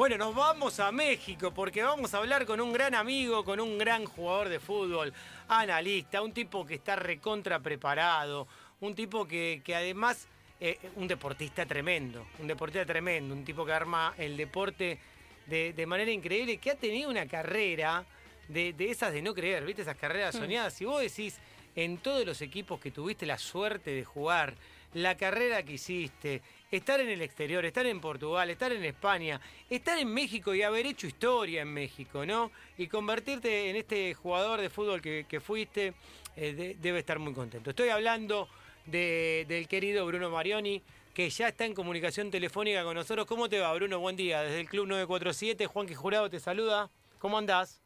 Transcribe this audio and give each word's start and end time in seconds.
Bueno, 0.00 0.16
nos 0.16 0.34
vamos 0.34 0.80
a 0.80 0.90
México 0.90 1.52
porque 1.52 1.82
vamos 1.82 2.14
a 2.14 2.16
hablar 2.16 2.46
con 2.46 2.58
un 2.58 2.72
gran 2.72 2.94
amigo, 2.94 3.44
con 3.44 3.60
un 3.60 3.76
gran 3.76 4.06
jugador 4.06 4.48
de 4.48 4.58
fútbol, 4.58 5.12
analista, 5.46 6.22
un 6.22 6.32
tipo 6.32 6.64
que 6.64 6.76
está 6.76 6.96
recontra 6.96 7.60
preparado, 7.60 8.48
un 8.80 8.94
tipo 8.94 9.28
que, 9.28 9.62
además, 9.76 10.26
eh, 10.58 10.78
un 10.96 11.06
deportista 11.06 11.66
tremendo, 11.66 12.26
un 12.38 12.46
deportista 12.46 12.86
tremendo, 12.86 13.34
un 13.34 13.44
tipo 13.44 13.66
que 13.66 13.72
arma 13.74 14.14
el 14.16 14.38
deporte 14.38 14.98
de, 15.46 15.86
manera 15.86 16.10
increíble, 16.10 16.56
que 16.56 16.70
ha 16.70 16.76
tenido 16.76 17.10
una 17.10 17.26
carrera 17.26 18.02
de, 18.48 18.72
de, 18.72 18.90
esas 18.90 19.12
de 19.12 19.20
no 19.20 19.34
creer, 19.34 19.66
¿viste? 19.66 19.82
Esas 19.82 19.98
carreras 19.98 20.34
mm. 20.34 20.38
soñadas. 20.38 20.72
Si 20.72 20.86
vos 20.86 21.02
decís, 21.02 21.38
en 21.76 21.98
todos 21.98 22.24
los 22.24 22.40
equipos 22.40 22.80
que 22.80 22.90
tuviste 22.90 23.26
la 23.26 23.36
suerte 23.36 23.90
de 23.90 24.04
jugar, 24.06 24.54
la 24.94 25.16
carrera 25.16 25.62
que 25.62 25.74
hiciste, 25.74 26.42
estar 26.70 27.00
en 27.00 27.08
el 27.08 27.22
exterior, 27.22 27.64
estar 27.64 27.86
en 27.86 28.00
Portugal, 28.00 28.50
estar 28.50 28.72
en 28.72 28.84
España, 28.84 29.40
estar 29.68 29.98
en 29.98 30.12
México 30.12 30.54
y 30.54 30.62
haber 30.62 30.86
hecho 30.86 31.06
historia 31.06 31.62
en 31.62 31.72
México, 31.72 32.24
¿no? 32.24 32.50
Y 32.78 32.86
convertirte 32.88 33.70
en 33.70 33.76
este 33.76 34.14
jugador 34.14 34.60
de 34.60 34.70
fútbol 34.70 35.00
que, 35.00 35.40
fuiste, 35.40 35.94
eh, 36.36 36.76
debe 36.78 37.00
estar 37.00 37.18
muy 37.18 37.32
contento. 37.32 37.70
Estoy 37.70 37.88
hablando 37.88 38.48
del 38.86 39.68
querido 39.68 40.06
Bruno 40.06 40.30
Marioni, 40.30 40.82
que 41.14 41.28
ya 41.28 41.48
está 41.48 41.64
en 41.64 41.74
comunicación 41.74 42.30
telefónica 42.30 42.84
con 42.84 42.94
nosotros. 42.94 43.26
¿Cómo 43.26 43.48
te 43.48 43.60
va, 43.60 43.72
Bruno? 43.74 43.98
Buen 43.98 44.16
día. 44.16 44.42
Desde 44.42 44.60
el 44.60 44.68
Club 44.68 44.86
947, 44.86 45.66
Juan 45.66 45.92
Jurado 45.92 46.30
te 46.30 46.40
saluda. 46.40 46.88
¿Cómo 47.18 47.36
andás? 47.36 47.82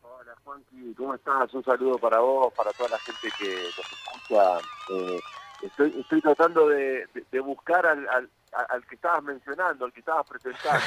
Hola, 0.00 0.34
Juanqui. 0.44 0.94
¿Cómo 0.96 1.14
estás? 1.14 1.52
Un 1.54 1.64
saludo 1.64 1.98
para 1.98 2.20
vos, 2.20 2.52
para 2.54 2.72
toda 2.72 2.90
la 2.90 2.98
gente 2.98 3.28
que 3.38 3.54
nos 3.54 3.78
escucha. 3.78 4.58
Eh, 4.90 5.20
estoy, 5.62 6.00
estoy 6.00 6.20
tratando 6.20 6.68
de, 6.68 7.06
buscar 7.40 7.86
al, 7.86 8.08
al, 8.08 8.86
que 8.86 8.96
estabas 8.96 9.22
mencionando, 9.22 9.84
al 9.84 9.92
que 9.92 10.00
estabas 10.00 10.26
presentando. 10.28 10.80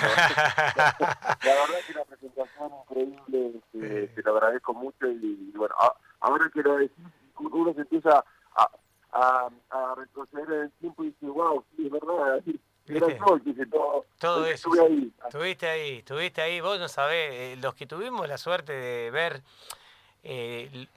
la, 0.76 0.96
verdad 1.44 1.80
es 1.80 1.86
que 1.86 1.94
la 1.94 2.06
presentación 2.06 2.72
increíble, 2.82 3.62
este, 3.74 4.08
te, 4.08 4.22
lo 4.24 4.38
agradezco 4.38 4.74
mucho 4.74 5.08
y, 5.08 5.52
bueno, 5.55 5.76
ahora 6.20 6.49
que 6.54 6.62
lo 6.62 6.77
decís, 6.77 7.05
uno 7.40 7.74
se 7.74 7.82
empieza 7.82 8.24
a, 8.55 9.49
a, 9.72 9.96
retroceder 9.96 10.52
en 10.52 10.62
el 10.62 10.72
tiempo 10.74 11.04
y 11.04 11.08
dice, 11.08 11.26
wow, 11.27 11.64
sí, 11.76 11.86
es 11.86 11.92
verdad. 11.92 12.44
Era 12.88 13.08
yo, 13.08 13.40
dice, 13.44 13.66
todo, 13.66 14.05
todo 14.20 14.46
eso. 14.46 14.70
Estuve 14.70 14.86
ahí. 14.86 15.14
Estuviste 15.26 15.68
ahí, 15.68 15.98
estuviste 15.98 16.42
ahí. 16.42 16.62
Vos 16.62 16.80
no 16.80 16.88
sabés, 16.88 17.34
eh, 17.34 17.58
los 17.60 17.74
que 17.74 17.88
tuvimos 17.88 18.27
la 18.27 18.38
suerte 18.38 18.74
de 18.74 19.10
ver 19.10 19.42
eh, 20.24 20.88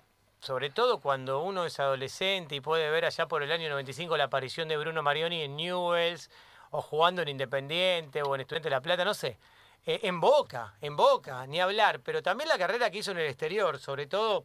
sobre 0.40 0.70
todo 0.70 1.00
cuando 1.00 1.42
uno 1.42 1.64
es 1.64 1.80
adolescente 1.80 2.54
y 2.54 2.60
puede 2.60 2.90
ver 2.90 3.04
allá 3.04 3.26
por 3.26 3.42
el 3.42 3.50
año 3.52 3.68
95 3.68 4.16
la 4.16 4.24
aparición 4.24 4.68
de 4.68 4.76
Bruno 4.76 5.02
Marioni 5.02 5.42
en 5.42 5.56
Newells, 5.56 6.30
o 6.70 6.82
jugando 6.82 7.22
en 7.22 7.28
Independiente, 7.28 8.22
o 8.22 8.34
en 8.34 8.42
Estudiante 8.42 8.68
de 8.68 8.74
La 8.74 8.80
Plata, 8.80 9.04
no 9.04 9.14
sé. 9.14 9.38
Eh, 9.86 10.00
en 10.02 10.20
Boca, 10.20 10.74
en 10.80 10.96
Boca, 10.96 11.46
ni 11.46 11.60
hablar, 11.60 12.00
pero 12.00 12.22
también 12.22 12.48
la 12.48 12.58
carrera 12.58 12.90
que 12.90 12.98
hizo 12.98 13.12
en 13.12 13.18
el 13.18 13.26
exterior, 13.26 13.78
sobre 13.78 14.06
todo 14.06 14.44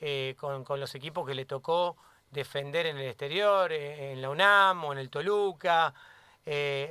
eh, 0.00 0.34
con, 0.38 0.64
los 0.80 0.94
equipos 0.94 1.26
que 1.26 1.34
le 1.34 1.44
tocó 1.44 1.96
defender 2.30 2.86
en 2.86 2.96
el 2.98 3.06
exterior, 3.06 3.70
eh, 3.72 4.12
en 4.12 4.22
la 4.22 4.30
UNAM 4.30 4.84
o 4.84 4.92
en 4.92 4.98
el 4.98 5.10
Toluca. 5.10 5.94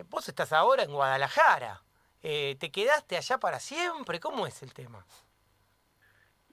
vos 0.09 0.30
estás 0.30 0.53
ahora 0.53 0.83
en 0.83 0.92
Guadalajara. 0.92 1.81
¿Te 2.22 2.72
quedaste 2.72 3.17
allá 3.17 3.39
para 3.39 3.59
siempre? 3.59 4.20
¿Cómo 4.20 4.45
es 4.45 4.61
el 4.64 4.73
tema? 4.73 5.03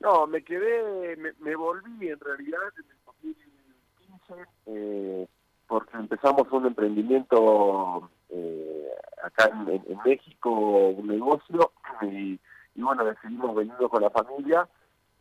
No, 0.00 0.26
me 0.26 0.42
quedé, 0.44 1.16
me, 1.40 1.56
volví 1.56 2.08
en 2.08 2.20
realidad 2.20 2.60
en 2.78 2.84
el 2.90 2.96
2015 3.04 4.48
eh, 4.66 5.28
porque 5.66 5.96
empezamos 5.96 6.50
un 6.52 6.66
emprendimiento 6.66 8.08
eh, 8.30 8.88
acá 9.22 9.50
en, 9.66 9.98
México, 10.04 10.50
un 10.50 11.08
negocio, 11.08 11.72
y, 12.02 12.38
bueno, 12.76 13.04
decidimos 13.04 13.54
venirnos 13.54 13.90
con 13.90 14.02
la 14.02 14.10
familia 14.10 14.68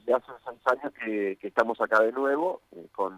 y 0.06 0.12
hace 0.12 0.32
seis 0.46 0.62
años 0.68 0.94
que, 0.94 1.38
estamos 1.42 1.82
acá 1.82 2.02
de 2.04 2.12
nuevo, 2.12 2.62
eh, 2.72 2.88
con 2.94 3.18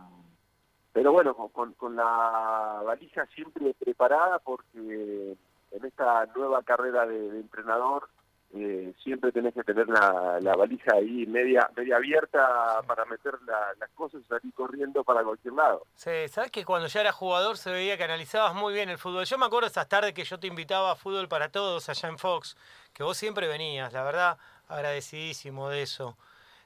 pero 0.92 1.12
bueno, 1.12 1.36
con, 1.36 1.74
con 1.74 1.96
la 1.96 2.82
valija 2.84 3.26
siempre 3.28 3.76
preparada 3.76 4.40
porque 4.40 5.38
en 5.72 5.86
esta 5.86 6.26
nueva 6.36 6.64
carrera 6.64 7.06
de 7.06 7.40
entrenador 7.40 8.10
eh, 8.52 8.94
siempre 9.04 9.32
tenés 9.32 9.54
que 9.54 9.64
tener 9.64 9.88
la, 9.88 10.56
valija 10.56 10.96
ahí 10.96 11.28
media 11.28 11.70
media 11.76 11.98
abierta 11.98 12.82
para 12.88 13.06
meter 13.06 13.36
las 13.46 13.90
cosas 13.92 14.22
y 14.22 14.24
salir 14.28 14.54
corriendo 14.56 15.04
para 15.04 15.24
cualquier 15.24 15.54
lado. 15.54 15.86
Sí, 15.96 16.28
sabes 16.30 16.50
que 16.50 16.66
cuando 16.66 16.88
ya 16.88 17.02
era 17.02 17.12
jugador 17.12 17.58
se 17.58 17.72
veía 17.72 17.96
que 17.96 18.06
analizabas 18.06 18.56
muy 18.56 18.74
bien 18.74 18.90
el 18.90 18.98
fútbol. 18.98 19.26
Yo 19.26 19.38
me 19.38 19.46
acuerdo 19.46 19.68
esas 19.68 19.88
tardes 19.88 20.14
que 20.14 20.24
yo 20.24 20.40
te 20.40 20.48
invitaba 20.48 20.92
a 20.92 20.96
fútbol 20.96 21.28
para 21.28 21.50
todos 21.50 21.90
allá 21.90 22.10
en 22.10 22.18
Fox, 22.18 22.58
que 22.92 23.04
vos 23.04 23.18
siempre 23.18 23.48
venías, 23.48 23.94
la 23.94 24.04
verdad, 24.04 24.38
agradecidísimo 24.68 25.70
de 25.70 25.84
eso. 25.84 26.18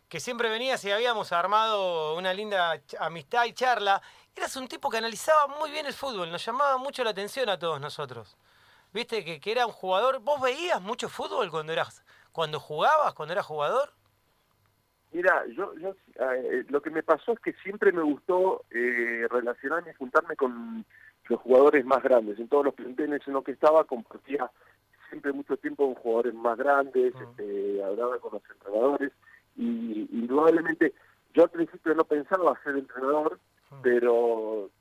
Que 0.07 0.21
siempre 0.21 0.49
venías 0.49 0.83
y 0.85 0.91
habíamos 0.91 1.33
armado 1.33 2.15
una 2.15 2.33
linda 2.33 2.79
amistad 2.99 3.43
y 3.45 3.53
charla. 3.53 4.01
Eras 4.35 4.55
un 4.55 4.69
tipo 4.69 4.89
que 4.89 4.97
analizaba 4.97 5.47
muy 5.47 5.69
bien 5.69 5.85
el 5.85 5.93
fútbol, 5.93 6.31
nos 6.31 6.45
llamaba 6.45 6.77
mucho 6.77 7.03
la 7.03 7.09
atención 7.09 7.49
a 7.49 7.59
todos 7.59 7.81
nosotros 7.81 8.37
viste 8.93 9.23
que, 9.25 9.39
que, 9.39 9.51
era 9.51 9.65
un 9.65 9.71
jugador. 9.71 10.19
¿Vos 10.19 10.41
veías 10.41 10.81
mucho 10.81 11.09
fútbol 11.09 11.49
cuando 11.49 11.73
eras, 11.73 12.03
cuando 12.31 12.59
jugabas, 12.59 13.13
cuando 13.13 13.33
eras 13.33 13.45
jugador? 13.45 13.91
Mira, 15.11 15.45
yo, 15.55 15.75
yo 15.77 15.95
eh, 16.15 16.65
lo 16.69 16.81
que 16.81 16.89
me 16.89 17.03
pasó 17.03 17.33
es 17.33 17.39
que 17.39 17.53
siempre 17.63 17.91
me 17.91 18.01
gustó 18.01 18.63
eh, 18.71 19.27
relacionarme 19.29 19.91
y 19.91 19.95
juntarme 19.95 20.35
con 20.35 20.85
los 21.29 21.39
jugadores 21.39 21.85
más 21.85 22.01
grandes. 22.01 22.39
En 22.39 22.47
todos 22.47 22.65
los 22.65 22.73
planteles 22.73 23.21
en 23.27 23.33
los 23.33 23.43
que 23.43 23.51
estaba 23.51 23.83
compartía 23.83 24.49
siempre 25.09 25.31
mucho 25.31 25.55
tiempo 25.57 25.85
con 25.85 26.01
jugadores 26.01 26.33
más 26.33 26.57
grandes, 26.57 27.13
ah. 27.15 27.23
este, 27.23 27.83
hablaba 27.83 28.17
con 28.17 28.33
los 28.33 28.41
entrenadores 28.49 29.11
y 29.55 30.09
indudablemente 30.11 30.93
yo 31.35 31.43
al 31.43 31.49
principio 31.51 31.93
no 31.93 32.03
pensaba 32.05 32.59
ser 32.63 32.75
entrenador, 32.75 33.39
ah. 33.69 33.79
pero 33.83 34.71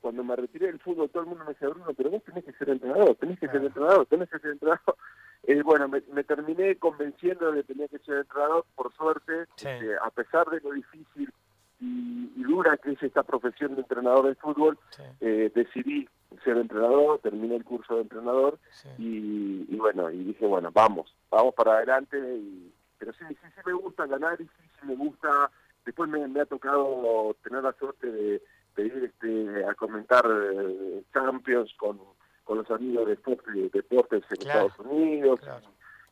cuando 0.00 0.24
me 0.24 0.36
retiré 0.36 0.66
del 0.66 0.80
fútbol 0.80 1.10
todo 1.10 1.22
el 1.22 1.28
mundo 1.28 1.44
me 1.44 1.52
decía, 1.52 1.68
Bruno, 1.68 1.92
pero 1.96 2.10
vos 2.10 2.22
tenés 2.24 2.44
que 2.44 2.52
ser 2.52 2.70
entrenador, 2.70 3.14
tenés 3.16 3.38
que 3.38 3.48
ser 3.48 3.62
entrenador, 3.64 4.06
tenés 4.06 4.28
que 4.30 4.38
ser 4.38 4.50
entrenador. 4.52 4.96
Eh, 5.44 5.62
bueno, 5.62 5.88
me, 5.88 6.22
terminé 6.22 6.76
convenciendo 6.76 7.50
de 7.50 7.62
que 7.62 7.72
tenía 7.72 7.88
que 7.88 7.98
ser 8.00 8.18
entrenador, 8.18 8.66
por 8.74 8.92
suerte, 8.92 9.44
este, 9.56 9.96
a 9.96 10.10
pesar 10.10 10.46
de 10.50 10.60
lo 10.60 10.72
difícil 10.72 11.32
y, 11.80 12.42
dura 12.42 12.76
que 12.76 12.92
es 12.92 13.02
esta 13.02 13.22
profesión 13.22 13.74
de 13.74 13.80
entrenador 13.80 14.26
de 14.26 14.34
fútbol, 14.34 14.78
eh, 15.20 15.50
decidí 15.54 16.06
ser 16.44 16.58
entrenador, 16.58 17.20
terminé 17.20 17.56
el 17.56 17.64
curso 17.64 17.94
de 17.94 18.02
entrenador 18.02 18.58
y, 18.98 19.74
bueno, 19.76 20.10
y 20.10 20.24
dije, 20.24 20.46
bueno, 20.46 20.70
vamos, 20.72 21.14
vamos 21.30 21.54
para 21.54 21.76
adelante. 21.76 22.18
Y, 22.18 22.70
pero 22.98 23.12
sí, 23.14 23.24
sí, 23.28 23.48
sí 23.54 23.60
me 23.64 23.72
gusta 23.72 24.04
el 24.04 24.12
análisis, 24.12 24.50
sí 24.78 24.86
me 24.86 24.94
gusta, 24.94 25.50
después 25.86 26.10
me 26.10 26.40
ha 26.40 26.46
tocado 26.46 27.34
tener 27.42 27.62
la 27.62 27.72
suerte 27.72 28.12
de 28.12 28.42
pedir 28.80 29.04
este, 29.04 29.64
a 29.64 29.74
comentar 29.74 30.24
eh, 30.26 31.02
Champions 31.12 31.72
con, 31.76 32.00
con 32.44 32.58
los 32.58 32.70
amigos 32.70 33.06
de 33.06 33.70
deportes 33.72 34.24
en 34.30 34.40
Estados 34.40 34.78
Unidos. 34.78 35.40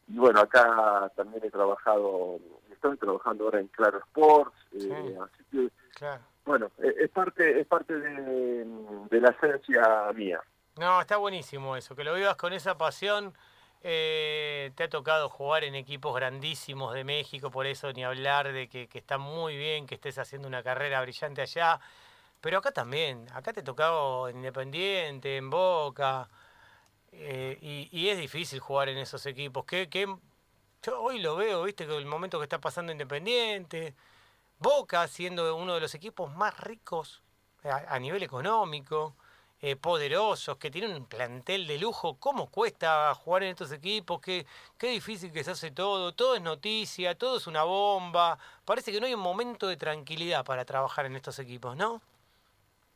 Y, 0.06 0.16
bueno, 0.18 0.40
acá 0.40 1.10
también 1.16 1.44
he 1.44 1.50
trabajado, 1.50 2.38
estoy 2.70 2.96
trabajando 2.96 3.44
ahora 3.44 3.60
en 3.60 3.68
Claro 3.68 3.98
Sports, 3.98 4.56
eh, 4.72 5.18
así 5.20 5.44
que, 5.50 5.70
bueno, 6.44 6.70
e, 6.78 7.04
es 7.04 7.10
parte, 7.10 7.60
es 7.60 7.66
parte 7.66 7.98
de, 7.98 8.64
de 9.10 9.20
la 9.20 9.30
esencia 9.30 10.10
mía. 10.14 10.40
No, 10.78 11.00
está 11.00 11.16
buenísimo 11.16 11.76
eso, 11.76 11.94
que 11.94 12.04
lo 12.04 12.14
vivas 12.14 12.36
con 12.36 12.52
esa 12.52 12.78
pasión. 12.78 13.34
Eh, 13.82 14.72
te 14.74 14.84
ha 14.84 14.88
tocado 14.88 15.28
jugar 15.28 15.62
en 15.62 15.74
equipos 15.74 16.14
grandísimos 16.14 16.94
de 16.94 17.04
México, 17.04 17.50
por 17.50 17.66
eso 17.66 17.92
ni 17.92 18.02
hablar 18.02 18.52
de 18.52 18.68
que, 18.68 18.88
que 18.88 18.98
está 18.98 19.18
muy 19.18 19.56
bien 19.56 19.86
que 19.86 19.94
estés 19.94 20.18
haciendo 20.18 20.48
una 20.48 20.62
carrera 20.62 21.00
brillante 21.00 21.42
allá. 21.42 21.80
Pero 22.40 22.58
acá 22.58 22.70
también, 22.72 23.26
acá 23.32 23.52
te 23.52 23.62
tocaba 23.62 24.30
Independiente, 24.30 25.36
en 25.36 25.50
Boca, 25.50 26.28
eh, 27.12 27.58
y, 27.92 28.08
es 28.08 28.18
difícil 28.18 28.60
jugar 28.60 28.88
en 28.88 28.98
esos 28.98 29.26
equipos. 29.26 29.64
Que, 29.64 29.88
que, 29.88 30.06
yo 30.82 31.02
hoy 31.02 31.18
lo 31.20 31.36
veo, 31.36 31.64
viste, 31.64 31.86
que 31.86 31.96
el 31.96 32.06
momento 32.06 32.38
que 32.38 32.44
está 32.44 32.60
pasando 32.60 32.92
Independiente, 32.92 33.94
Boca 34.58 35.06
siendo 35.08 35.56
uno 35.56 35.74
de 35.74 35.80
los 35.80 35.94
equipos 35.94 36.32
más 36.34 36.58
ricos 36.58 37.22
a, 37.64 37.98
nivel 37.98 38.22
económico, 38.22 39.16
eh, 39.60 39.76
poderosos, 39.76 40.58
que 40.58 40.70
tienen 40.70 40.94
un 40.94 41.06
plantel 41.06 41.66
de 41.66 41.78
lujo, 41.78 42.16
¿cómo 42.18 42.48
cuesta 42.50 43.12
jugar 43.16 43.42
en 43.44 43.50
estos 43.50 43.72
equipos? 43.72 44.20
Qué, 44.20 44.46
qué 44.78 44.88
difícil 44.90 45.32
que 45.32 45.42
se 45.44 45.52
hace 45.52 45.70
todo, 45.72 46.14
todo 46.14 46.36
es 46.36 46.42
noticia, 46.42 47.16
todo 47.18 47.38
es 47.38 47.46
una 47.48 47.64
bomba, 47.64 48.38
parece 48.64 48.92
que 48.92 49.00
no 49.00 49.06
hay 49.06 49.14
un 49.14 49.20
momento 49.20 49.66
de 49.66 49.76
tranquilidad 49.76 50.44
para 50.44 50.64
trabajar 50.64 51.06
en 51.06 51.16
estos 51.16 51.38
equipos, 51.40 51.76
¿no? 51.76 52.00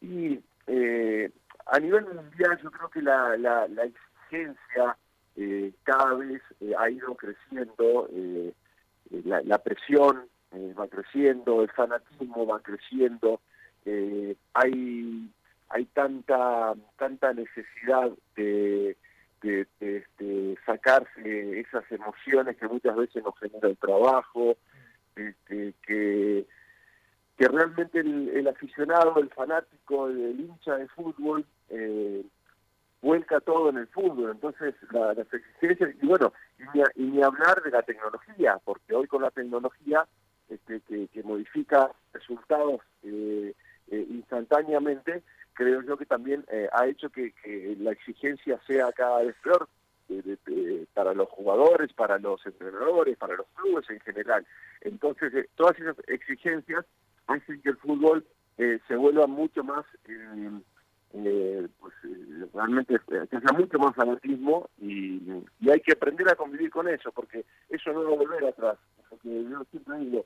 Y 0.02 0.40
eh, 0.66 1.30
a 1.66 1.78
nivel 1.78 2.04
mundial 2.04 2.58
yo 2.62 2.70
creo 2.70 2.90
que 2.90 3.00
la, 3.00 3.36
la, 3.38 3.66
exigencia 3.84 4.96
eh, 5.36 5.72
cada 5.84 6.14
vez 6.14 6.42
eh, 6.60 6.72
ha 6.76 6.90
ido 6.90 7.14
creciendo, 7.14 8.08
la, 9.24 9.58
presión 9.58 10.26
va 10.78 10.88
creciendo, 10.88 11.62
el 11.62 11.70
fanatismo 11.70 12.46
va 12.46 12.60
creciendo, 12.60 13.40
hay 14.54 15.30
hay 15.68 15.84
tanta 15.86 16.74
tanta 16.98 17.32
necesidad 17.32 18.10
de, 18.36 18.96
de, 19.42 19.66
este, 19.80 20.56
sacarse 20.66 21.60
esas 21.60 21.90
emociones 21.90 22.56
que 22.56 22.68
muchas 22.68 22.96
veces 22.96 23.22
nos 23.24 23.38
genera 23.38 23.68
el 23.68 23.76
trabajo, 23.76 24.56
este, 25.16 25.74
que, 25.86 26.46
que 27.36 27.48
realmente 27.48 28.00
el, 28.00 28.46
aficionado, 28.46 29.18
el 29.18 29.30
fanático, 29.30 30.08
el 30.08 30.40
hincha 30.40 30.76
de 30.76 30.88
fútbol, 30.88 31.44
eh, 31.70 32.24
vuelca 33.00 33.40
todo 33.40 33.70
en 33.70 33.78
el 33.78 33.86
fútbol. 33.88 34.30
Entonces, 34.30 34.74
las 34.90 35.18
exigencias, 35.18 35.94
y 36.00 36.06
bueno, 36.06 36.32
y 36.94 37.02
ni, 37.02 37.22
hablar 37.22 37.62
de 37.62 37.70
la 37.70 37.82
tecnología, 37.82 38.58
porque 38.64 38.94
hoy 38.94 39.06
con 39.06 39.22
la 39.22 39.30
tecnología 39.30 40.06
este, 40.48 40.80
que, 40.80 41.22
modifica 41.22 41.90
resultados 42.12 42.80
eh, 43.02 43.54
eh, 43.90 44.06
instantáneamente, 44.10 45.22
creo 45.54 45.82
yo 45.82 45.96
que 45.96 46.06
también 46.06 46.44
eh, 46.50 46.68
ha 46.72 46.86
hecho 46.86 47.10
que, 47.10 47.32
la 47.80 47.92
exigencia 47.92 48.60
sea 48.66 48.92
cada 48.92 49.22
vez 49.22 49.34
peor 49.42 49.68
para 50.92 51.14
los 51.14 51.28
jugadores, 51.30 51.92
para 51.94 52.18
los 52.18 52.44
entrenadores, 52.44 53.16
para 53.16 53.36
los 53.36 53.46
clubes 53.54 53.88
en 53.88 54.00
general. 54.00 54.46
Entonces, 54.82 55.32
eh, 55.34 55.48
todas 55.54 55.78
esas 55.78 55.96
exigencias 56.06 56.84
hacen 57.32 57.60
que 57.62 57.70
el 57.70 57.76
fútbol 57.76 58.24
eh, 58.58 58.78
se 58.88 58.96
vuelva 58.96 59.26
mucho 59.26 59.64
más, 59.64 59.84
pues, 61.12 61.94
realmente, 62.54 62.98
que 63.06 63.40
sea 63.40 63.58
mucho 63.58 63.78
más 63.78 63.94
fanatismo 63.94 64.68
y, 64.80 65.20
y 65.60 65.70
hay 65.70 65.80
que 65.80 65.92
aprender 65.92 66.28
a 66.28 66.36
convivir 66.36 66.70
con 66.70 66.88
eso, 66.88 67.12
porque 67.12 67.44
eso 67.68 67.92
no 67.92 68.04
va 68.04 68.12
a 68.12 68.16
volver 68.16 68.44
atrás. 68.44 68.78
Porque 69.08 69.44
yo 69.44 69.64
siempre 69.70 69.98
digo, 69.98 70.24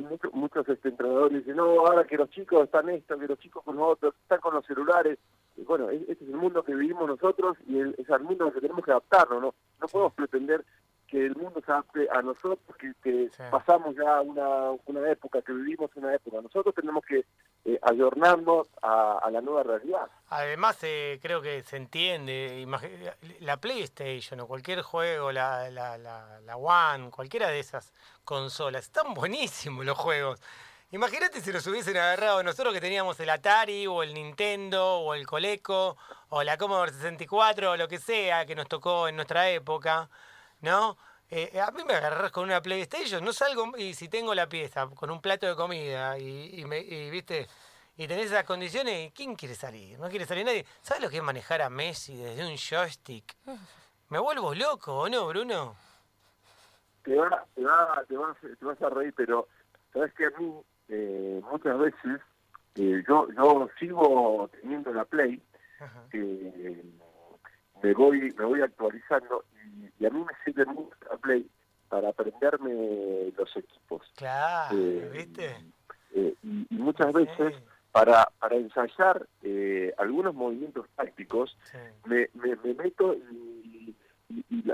muchos, 0.00 0.32
muchos 0.32 0.68
este, 0.68 0.88
entrenadores 0.88 1.38
dicen, 1.38 1.56
no, 1.56 1.64
ahora 1.64 2.04
que 2.04 2.16
los 2.16 2.30
chicos 2.30 2.64
están 2.64 2.88
esto, 2.88 3.18
que 3.18 3.26
los 3.26 3.38
chicos 3.38 3.62
con 3.64 3.76
nosotros, 3.76 4.14
están 4.22 4.40
con 4.40 4.54
los 4.54 4.66
celulares. 4.66 5.18
Y 5.56 5.62
bueno, 5.62 5.90
este 5.90 6.12
es 6.12 6.20
el 6.22 6.36
mundo 6.36 6.64
que 6.64 6.74
vivimos 6.74 7.06
nosotros 7.06 7.56
y 7.66 7.78
es 7.78 8.08
el 8.08 8.22
mundo 8.22 8.46
al 8.46 8.52
que 8.52 8.60
tenemos 8.60 8.84
que 8.84 8.90
adaptarnos, 8.90 9.40
¿no? 9.40 9.54
No 9.80 9.86
podemos 9.86 10.12
pretender 10.14 10.64
que 11.08 11.26
el 11.26 11.36
mundo 11.36 11.60
se 11.64 11.70
adapte 11.70 12.08
a 12.10 12.22
nosotros, 12.22 12.76
que, 12.78 13.30
pasamos 13.50 13.94
ya 13.96 14.20
una, 14.20 14.70
una 14.86 15.10
época, 15.10 15.42
que 15.42 15.52
vivimos 15.52 15.90
una 15.96 16.14
época. 16.14 16.40
Nosotros 16.40 16.74
tenemos 16.74 17.04
que 17.04 17.24
eh, 17.64 17.78
ayornarnos 17.82 18.68
a, 18.82 19.28
la 19.30 19.40
nueva 19.40 19.62
realidad. 19.62 20.08
Además, 20.28 20.78
eh, 20.82 21.18
creo 21.22 21.40
que 21.40 21.62
se 21.62 21.76
entiende, 21.76 22.66
la 23.40 23.56
PlayStation 23.58 24.40
o 24.40 24.46
cualquier 24.46 24.82
juego, 24.82 25.32
la, 25.32 25.70
la, 25.70 25.96
la, 25.98 26.40
la 26.40 26.56
One, 26.56 27.10
cualquiera 27.10 27.48
de 27.48 27.60
esas 27.60 27.92
consolas, 28.24 28.84
están 28.84 29.14
buenísimos 29.14 29.84
los 29.84 29.98
juegos. 29.98 30.40
Imagínate 30.94 31.40
si 31.40 31.52
nos 31.52 31.66
hubiesen 31.66 31.96
agarrado 31.96 32.40
nosotros 32.44 32.72
que 32.72 32.80
teníamos 32.80 33.18
el 33.18 33.28
Atari 33.28 33.84
o 33.88 34.04
el 34.04 34.14
Nintendo 34.14 34.98
o 34.98 35.14
el 35.14 35.26
Coleco 35.26 35.96
o 36.28 36.44
la 36.44 36.56
Commodore 36.56 36.92
64 36.92 37.72
o 37.72 37.76
lo 37.76 37.88
que 37.88 37.98
sea 37.98 38.46
que 38.46 38.54
nos 38.54 38.68
tocó 38.68 39.08
en 39.08 39.16
nuestra 39.16 39.50
época. 39.50 40.08
¿No? 40.64 40.96
Eh, 41.30 41.60
a 41.60 41.70
mí 41.70 41.82
me 41.84 41.94
agarras 41.94 42.32
con 42.32 42.44
una 42.44 42.60
PlayStation, 42.60 43.24
no 43.24 43.32
salgo 43.32 43.76
y 43.76 43.94
si 43.94 44.08
tengo 44.08 44.34
la 44.34 44.48
pieza 44.48 44.88
con 44.88 45.10
un 45.10 45.20
plato 45.20 45.46
de 45.46 45.54
comida 45.54 46.18
y, 46.18 46.64
me, 46.64 46.80
viste 47.10 47.46
y 47.96 48.08
tenés 48.08 48.26
esas 48.26 48.44
condiciones, 48.44 49.12
¿quién 49.14 49.36
quiere 49.36 49.54
salir? 49.54 49.98
No 49.98 50.08
quiere 50.08 50.26
salir 50.26 50.44
nadie. 50.44 50.66
¿Sabes 50.80 51.02
lo 51.02 51.10
que 51.10 51.18
es 51.18 51.22
manejar 51.22 51.62
a 51.62 51.70
Messi 51.70 52.16
desde 52.16 52.44
un 52.44 52.56
joystick? 52.56 53.36
Me 54.10 54.18
vuelvo 54.18 54.54
loco, 54.54 55.00
¿o 55.00 55.08
no, 55.08 55.26
Bruno? 55.28 55.76
Te, 57.04 57.14
va, 57.14 57.44
te, 57.54 57.62
va, 57.62 58.04
te, 58.08 58.16
vas, 58.16 58.36
te 58.40 58.64
vas 58.64 58.82
a 58.82 58.88
reír, 58.88 59.14
pero 59.16 59.48
sabes 59.92 60.12
que 60.14 60.26
a 60.26 60.30
mí 60.30 60.60
eh, 60.88 61.40
muchas 61.50 61.78
veces 61.78 62.20
eh, 62.76 63.04
yo, 63.06 63.28
yo 63.32 63.68
sigo 63.78 64.48
teniendo 64.60 64.92
la 64.92 65.04
Play, 65.04 65.42
me 67.82 67.92
voy 67.92 68.32
me 68.36 68.44
voy 68.44 68.62
actualizando 68.62 69.44
y, 69.98 70.06
a 70.06 70.10
mí 70.10 70.20
me 70.20 70.32
sirve 70.44 70.64
mucho 70.66 70.96
la 71.10 71.16
Play 71.16 71.48
para 71.88 72.08
aprenderme 72.08 73.32
los 73.36 73.56
equipos. 73.56 74.02
Claro, 74.16 74.76
eh, 74.76 75.10
¿viste? 75.12 75.56
Eh, 76.14 76.34
y, 76.42 76.66
muchas 76.70 77.12
veces 77.12 77.54
para, 77.92 78.28
para 78.38 78.56
ensayar 78.56 79.26
eh, 79.42 79.92
algunos 79.98 80.34
movimientos 80.34 80.86
tácticos 80.96 81.56
me, 82.06 82.28
me, 82.34 82.56
meto 82.74 83.14
y, 83.14 83.94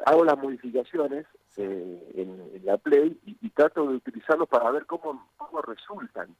hago 0.06 0.24
las 0.24 0.38
modificaciones 0.38 1.26
en, 1.56 2.62
la 2.64 2.78
Play 2.78 3.18
y, 3.26 3.50
trato 3.50 3.86
de 3.88 3.96
utilizarlos 3.96 4.48
para 4.48 4.70
ver 4.70 4.86
cómo, 4.86 5.28
cómo 5.36 5.60
resultan. 5.62 6.34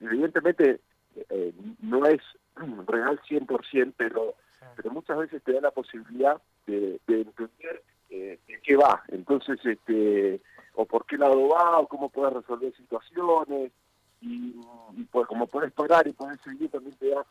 evidentemente 0.00 0.80
no 1.80 2.06
es 2.06 2.20
real 2.86 3.20
100%, 3.28 3.94
pero 3.96 4.34
pero 4.76 4.90
muchas 4.90 5.18
veces 5.18 5.42
te 5.42 5.52
da 5.52 5.60
la 5.60 5.70
posibilidad 5.70 6.40
de, 6.66 7.00
entender 7.06 7.82
eh, 8.10 8.38
en 8.46 8.60
qué 8.62 8.76
va, 8.76 9.02
entonces, 9.08 9.58
este, 9.64 10.40
o 10.74 10.84
por 10.84 11.06
qué 11.06 11.16
lado 11.16 11.48
va, 11.48 11.78
o 11.78 11.88
cómo 11.88 12.08
puedes 12.08 12.34
resolver 12.34 12.74
situaciones, 12.76 13.72
y, 14.20 14.54
pues 15.10 15.26
como 15.26 15.46
puedes 15.46 15.72
parar 15.72 16.06
y 16.06 16.12
puedes 16.12 16.40
seguir 16.40 16.70
también 16.70 16.96
te 16.96 17.10
da, 17.10 17.24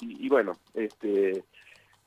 y, 0.00 0.28
bueno, 0.28 0.56
este, 0.74 1.44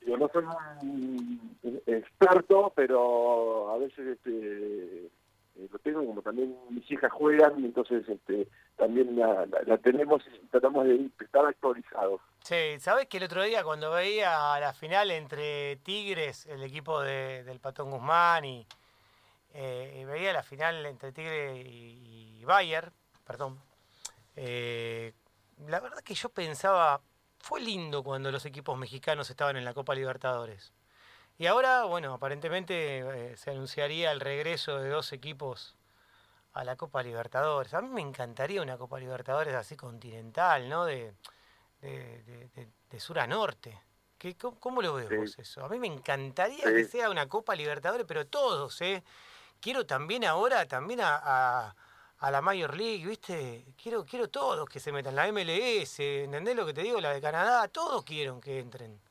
yo 0.05 0.17
no 0.17 0.29
soy 0.29 0.43
un 0.81 1.55
experto, 1.85 2.73
pero 2.75 3.69
a 3.71 3.77
veces 3.77 4.07
este, 4.07 5.09
eh, 5.57 5.67
lo 5.71 5.79
tengo, 5.79 6.05
como 6.05 6.21
también 6.21 6.55
mis 6.69 6.89
hijas 6.91 7.11
juegan, 7.11 7.59
y 7.61 7.65
entonces 7.65 8.07
este, 8.07 8.47
también 8.75 9.15
la, 9.17 9.77
tenemos 9.77 10.21
y 10.27 10.47
tratamos 10.47 10.85
de 10.85 11.09
estar 11.19 11.45
actualizados. 11.45 12.21
Sí, 12.43 12.79
¿sabes 12.79 13.07
que 13.07 13.17
el 13.17 13.23
otro 13.23 13.43
día 13.43 13.63
cuando 13.63 13.91
veía 13.91 14.59
la 14.59 14.73
final 14.73 15.11
entre 15.11 15.77
Tigres, 15.77 16.45
el 16.47 16.61
equipo 16.63 17.01
de, 17.01 17.43
del 17.43 17.59
Patón 17.59 17.89
Guzmán, 17.91 18.45
y, 18.45 18.67
eh, 19.53 20.03
veía 20.05 20.33
la 20.33 20.43
final 20.43 20.85
entre 20.85 21.11
Tigres 21.13 21.65
y, 21.65 22.43
Bayer, 22.43 22.91
perdón, 23.25 23.57
eh, 24.35 25.13
la 25.67 25.79
verdad 25.79 26.01
que 26.01 26.13
yo 26.13 26.29
pensaba, 26.29 27.01
fue 27.39 27.59
lindo 27.61 28.03
cuando 28.03 28.31
los 28.31 28.45
equipos 28.45 28.77
mexicanos 28.77 29.29
estaban 29.29 29.57
en 29.57 29.65
la 29.65 29.73
Copa 29.73 29.95
Libertadores. 29.95 30.73
Y 31.37 31.47
ahora, 31.47 31.83
bueno, 31.83 32.13
aparentemente 32.13 32.99
eh, 32.99 33.37
se 33.37 33.51
anunciaría 33.51 34.11
el 34.11 34.21
regreso 34.21 34.79
de 34.79 34.89
dos 34.89 35.11
equipos 35.11 35.75
a 36.53 36.63
la 36.63 36.77
Copa 36.77 37.03
Libertadores. 37.03 37.73
A 37.73 37.81
mí 37.81 37.89
me 37.89 38.01
encantaría 38.01 38.61
una 38.61 38.77
Copa 38.77 38.97
Libertadores 38.99 39.53
así 39.53 39.75
continental, 39.75 40.69
¿no? 40.69 40.85
De, 40.85 41.13
de, 41.81 42.99
sur 42.99 43.19
a 43.19 43.27
norte. 43.27 43.77
¿Qué, 44.17 44.35
cómo, 44.37 44.81
lo 44.81 44.93
ves 44.93 45.09
vos 45.09 45.37
eso? 45.37 45.65
A 45.65 45.67
mí 45.67 45.77
me 45.77 45.87
encantaría 45.87 46.63
que 46.63 46.85
sea 46.85 47.09
una 47.09 47.27
Copa 47.27 47.53
Libertadores, 47.53 48.05
pero 48.07 48.25
todos, 48.25 48.79
¿eh? 48.81 49.03
Quiero 49.59 49.85
también 49.85 50.23
ahora, 50.23 50.65
también 50.65 51.01
a, 51.01 51.75
a, 52.17 52.31
la 52.31 52.41
Major 52.41 52.75
League, 52.75 53.05
¿viste? 53.05 53.65
Quiero, 53.81 54.05
quiero 54.05 54.29
todos 54.29 54.69
que 54.69 54.79
se 54.79 54.93
metan, 54.93 55.15
la 55.15 55.29
MLS, 55.31 55.99
¿entendés 55.99 56.55
lo 56.55 56.65
que 56.65 56.73
te 56.73 56.83
digo? 56.83 57.01
La 57.01 57.13
de 57.13 57.19
Canadá, 57.19 57.67
todos 57.67 58.05
quieren 58.05 58.39
que 58.39 58.59
entren. 58.59 59.01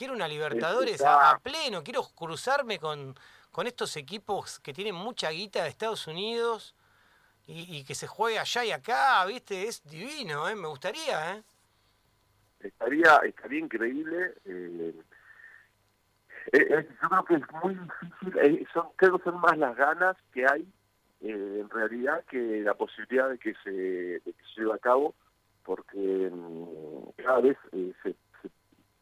Quiero 0.00 0.14
una 0.14 0.26
Libertadores 0.26 1.04
a, 1.04 1.38
pleno, 1.42 1.84
quiero 1.84 2.02
cruzarme 2.16 2.78
con, 2.78 3.14
con 3.50 3.66
estos 3.66 3.98
equipos 3.98 4.58
que 4.60 4.72
tienen 4.72 4.94
mucha 4.94 5.28
guita 5.28 5.62
de 5.62 5.68
Estados 5.68 6.06
Unidos 6.06 6.74
y, 7.46 7.84
que 7.84 7.94
se 7.94 8.06
juegue 8.06 8.38
allá 8.38 8.64
y 8.64 8.72
acá, 8.72 9.22
¿viste? 9.26 9.64
Es 9.64 9.84
divino, 9.84 10.48
¿eh? 10.48 10.56
Me 10.56 10.68
gustaría, 10.68 11.34
¿eh? 11.34 11.42
Estaría, 12.60 13.16
estaría 13.24 13.58
increíble. 13.58 14.32
Eh, 14.46 14.94
eh, 16.52 16.88
yo 17.02 17.08
creo 17.10 17.24
que 17.26 17.34
es 17.34 17.42
muy 17.62 17.74
difícil, 17.74 18.68
son, 18.72 18.88
creo 18.96 19.18
que 19.18 19.24
son 19.24 19.38
más 19.38 19.58
las 19.58 19.76
ganas 19.76 20.16
que 20.32 20.46
hay 20.46 20.66
en 21.20 21.68
realidad 21.68 22.24
que 22.24 22.62
la 22.62 22.72
posibilidad 22.72 23.28
de 23.28 23.36
que 23.36 23.52
se, 23.62 23.70
de 23.70 24.32
que 24.32 24.44
se 24.54 24.62
lleve 24.62 24.72
a 24.72 24.78
cabo, 24.78 25.14
porque 25.62 26.30
mm, 26.32 27.22
cada 27.22 27.40
vez 27.40 27.58
se 28.02 28.14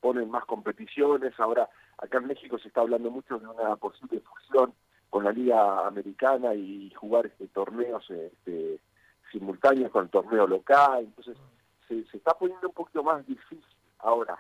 ponen 0.00 0.30
más 0.30 0.44
competiciones. 0.44 1.38
Ahora, 1.38 1.68
acá 1.98 2.18
en 2.18 2.26
México 2.26 2.58
se 2.58 2.68
está 2.68 2.80
hablando 2.80 3.10
mucho 3.10 3.38
de 3.38 3.46
una 3.46 3.76
posible 3.76 4.20
fusión 4.20 4.72
con 5.10 5.24
la 5.24 5.32
Liga 5.32 5.86
Americana 5.86 6.54
y 6.54 6.90
jugar 6.90 7.26
este, 7.26 7.48
torneos 7.48 8.08
este, 8.10 8.78
simultáneos 9.32 9.90
con 9.90 10.04
el 10.04 10.10
torneo 10.10 10.46
local. 10.46 11.04
Entonces, 11.04 11.36
se, 11.86 12.04
se, 12.04 12.16
está 12.18 12.34
poniendo 12.34 12.68
un 12.68 12.74
poquito 12.74 13.02
más 13.02 13.26
difícil. 13.26 13.64
Ahora, 14.00 14.38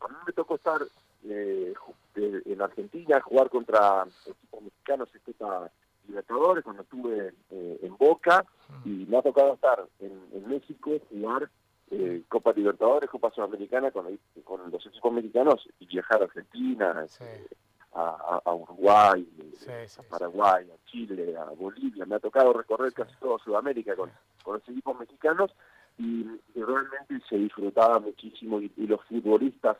a 0.00 0.08
mí 0.08 0.14
me 0.26 0.32
tocó 0.32 0.56
estar 0.56 0.80
eh, 1.24 1.74
en 2.14 2.62
Argentina, 2.62 3.20
jugar 3.20 3.50
contra 3.50 4.06
equipos 4.26 4.62
mexicanos 4.62 5.08
en 5.14 5.32
Copa 5.32 5.70
Libertadores, 6.06 6.64
cuando 6.64 6.82
estuve 6.82 7.34
eh, 7.50 7.78
en 7.82 7.96
Boca, 7.96 8.44
y 8.84 9.06
me 9.08 9.18
ha 9.18 9.22
tocado 9.22 9.54
estar 9.54 9.86
en, 10.00 10.20
en 10.32 10.48
México, 10.48 10.92
jugar 11.10 11.48
eh, 11.90 12.22
Copa 12.28 12.52
Libertadores, 12.52 13.10
Copa 13.10 13.30
Sudamericana 13.30 13.90
con, 13.90 14.06
con 14.44 14.70
los 14.70 14.86
equipos 14.86 15.12
mexicanos 15.12 15.68
y 15.78 15.86
viajar 15.86 16.22
a 16.22 16.24
Argentina, 16.24 17.04
eh, 17.20 17.48
a, 17.92 18.54
Uruguay, 18.54 19.26
a 19.68 20.02
Paraguay, 20.04 20.66
a 20.70 20.90
Chile, 20.90 21.36
a 21.36 21.44
Bolivia. 21.50 22.06
Me 22.06 22.16
ha 22.16 22.20
tocado 22.20 22.52
recorrer 22.52 22.92
casi 22.92 23.14
toda 23.16 23.38
Sudamérica 23.38 23.96
con, 23.96 24.10
con 24.42 24.54
los 24.54 24.68
equipos 24.68 24.98
mexicanos 24.98 25.50
y, 25.98 26.26
realmente 26.54 27.20
se 27.28 27.36
disfrutaba 27.36 27.98
muchísimo 27.98 28.60
y, 28.60 28.70
los 28.86 29.02
futbolistas 29.04 29.76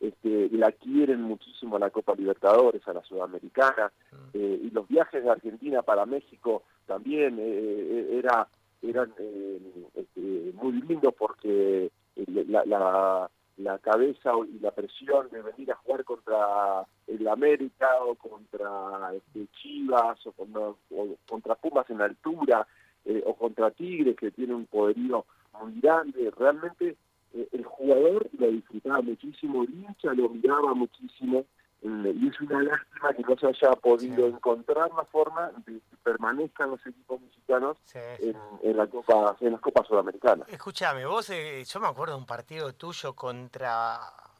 este, 0.00 0.48
la 0.50 0.72
quieren 0.72 1.22
muchísimo 1.22 1.76
a 1.76 1.78
la 1.78 1.90
Copa 1.90 2.14
Libertadores, 2.14 2.86
a 2.88 2.92
la 2.92 3.02
Sudamericana, 3.02 3.92
mm. 4.10 4.16
eh, 4.34 4.60
y 4.64 4.70
los 4.70 4.88
viajes 4.88 5.22
de 5.22 5.30
Argentina 5.30 5.82
para 5.82 6.06
México 6.06 6.64
también 6.86 7.38
eh, 7.38 7.42
eh, 7.44 8.18
era, 8.18 8.48
eran 8.82 9.10
este, 9.94 10.52
muy 10.54 10.72
lindos 10.82 11.14
porque 11.16 11.90
la, 12.26 12.64
la, 12.64 13.30
la, 13.56 13.78
cabeza 13.78 14.32
y 14.52 14.58
la 14.58 14.72
presión 14.72 15.28
de 15.30 15.42
venir 15.42 15.72
a 15.72 15.76
jugar 15.76 16.04
contra 16.04 16.84
el 17.06 17.28
América 17.28 17.88
o 18.04 18.14
contra 18.16 19.14
este, 19.14 19.46
Chivas 19.60 20.18
o 20.26 20.32
contra, 20.32 21.54
Pumas 21.54 21.88
en 21.90 22.02
altura 22.02 22.66
o 23.24 23.34
contra 23.34 23.70
Tigres 23.70 24.16
que 24.16 24.30
tiene 24.30 24.54
un 24.54 24.66
poderío 24.66 25.24
muy 25.60 25.80
grande, 25.80 26.30
realmente 26.36 26.96
eh, 27.34 27.48
el 27.52 27.64
jugador 27.64 28.28
lo 28.38 28.50
disfrutaba 28.50 29.00
muchísimo, 29.00 29.62
el 29.62 29.70
hincha 29.70 30.12
lo 30.14 30.28
miraba 30.28 30.74
muchísimo, 30.74 31.44
eh, 31.84 32.14
y 32.14 32.28
es 32.28 32.40
una 32.40 32.62
lástima 32.62 33.12
que 33.12 33.22
no 33.22 33.36
se 33.36 33.46
haya 33.48 33.72
podido 33.72 34.26
encontrar 34.28 34.92
la 34.92 35.04
forma 35.04 35.50
de 35.66 35.80
que 35.80 35.96
permanezcan 36.02 36.70
los 36.70 36.86
equipos 36.86 37.20
mexicanos 37.20 37.76
En, 37.92 38.76
la 38.76 38.86
Copa, 38.86 39.36
en 39.40 39.52
las 39.52 39.60
Copas 39.60 39.88
Sudamericanas. 39.88 40.48
Escúchame, 40.48 41.04
vos, 41.06 41.28
eh, 41.30 41.64
yo 41.64 41.80
me 41.80 41.88
acuerdo 41.88 42.14
de 42.14 42.20
un 42.20 42.26
partido 42.26 42.72
tuyo 42.74 43.14
contra 43.14 43.98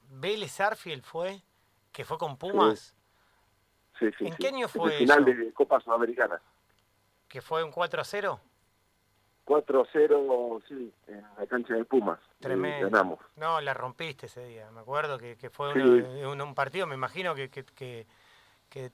Vélez 0.09 0.61
Arfield, 0.61 1.03
¿fue? 1.03 1.43
Que 1.91 2.05
fue 2.05 2.17
con 2.17 2.37
Pumas. 2.37 2.95
Sí, 3.99 4.07
sí, 4.19 4.27
¿En 4.27 4.37
qué 4.37 4.49
año 4.49 4.69
fue 4.69 4.93
el 4.93 4.99
final 4.99 5.25
de 5.25 5.53
Copa 5.53 5.81
Sudamericana. 5.81 6.41
¿Que 7.29 7.41
fue 7.41 7.65
un 7.65 7.73
4 7.73 8.05
0? 8.05 8.41
4-0, 9.47 10.63
sí, 10.69 10.93
en 11.09 11.23
la 11.39 11.47
cancha 11.47 11.75
de 11.75 11.85
Pumas. 11.85 12.21
Tremendo. 12.41 12.91
Ganamos. 12.91 13.19
No, 13.37 13.61
la 13.61 13.75
rompiste 13.75 14.27
ese 14.27 14.45
día. 14.45 14.71
Me 14.71 14.81
acuerdo 14.81 15.19
que, 15.19 15.37
fue 15.51 15.73
un, 15.73 16.55
partido, 16.55 16.87
me 16.87 16.95
imagino 16.95 17.35
que, 17.35 17.51
que, 17.51 18.07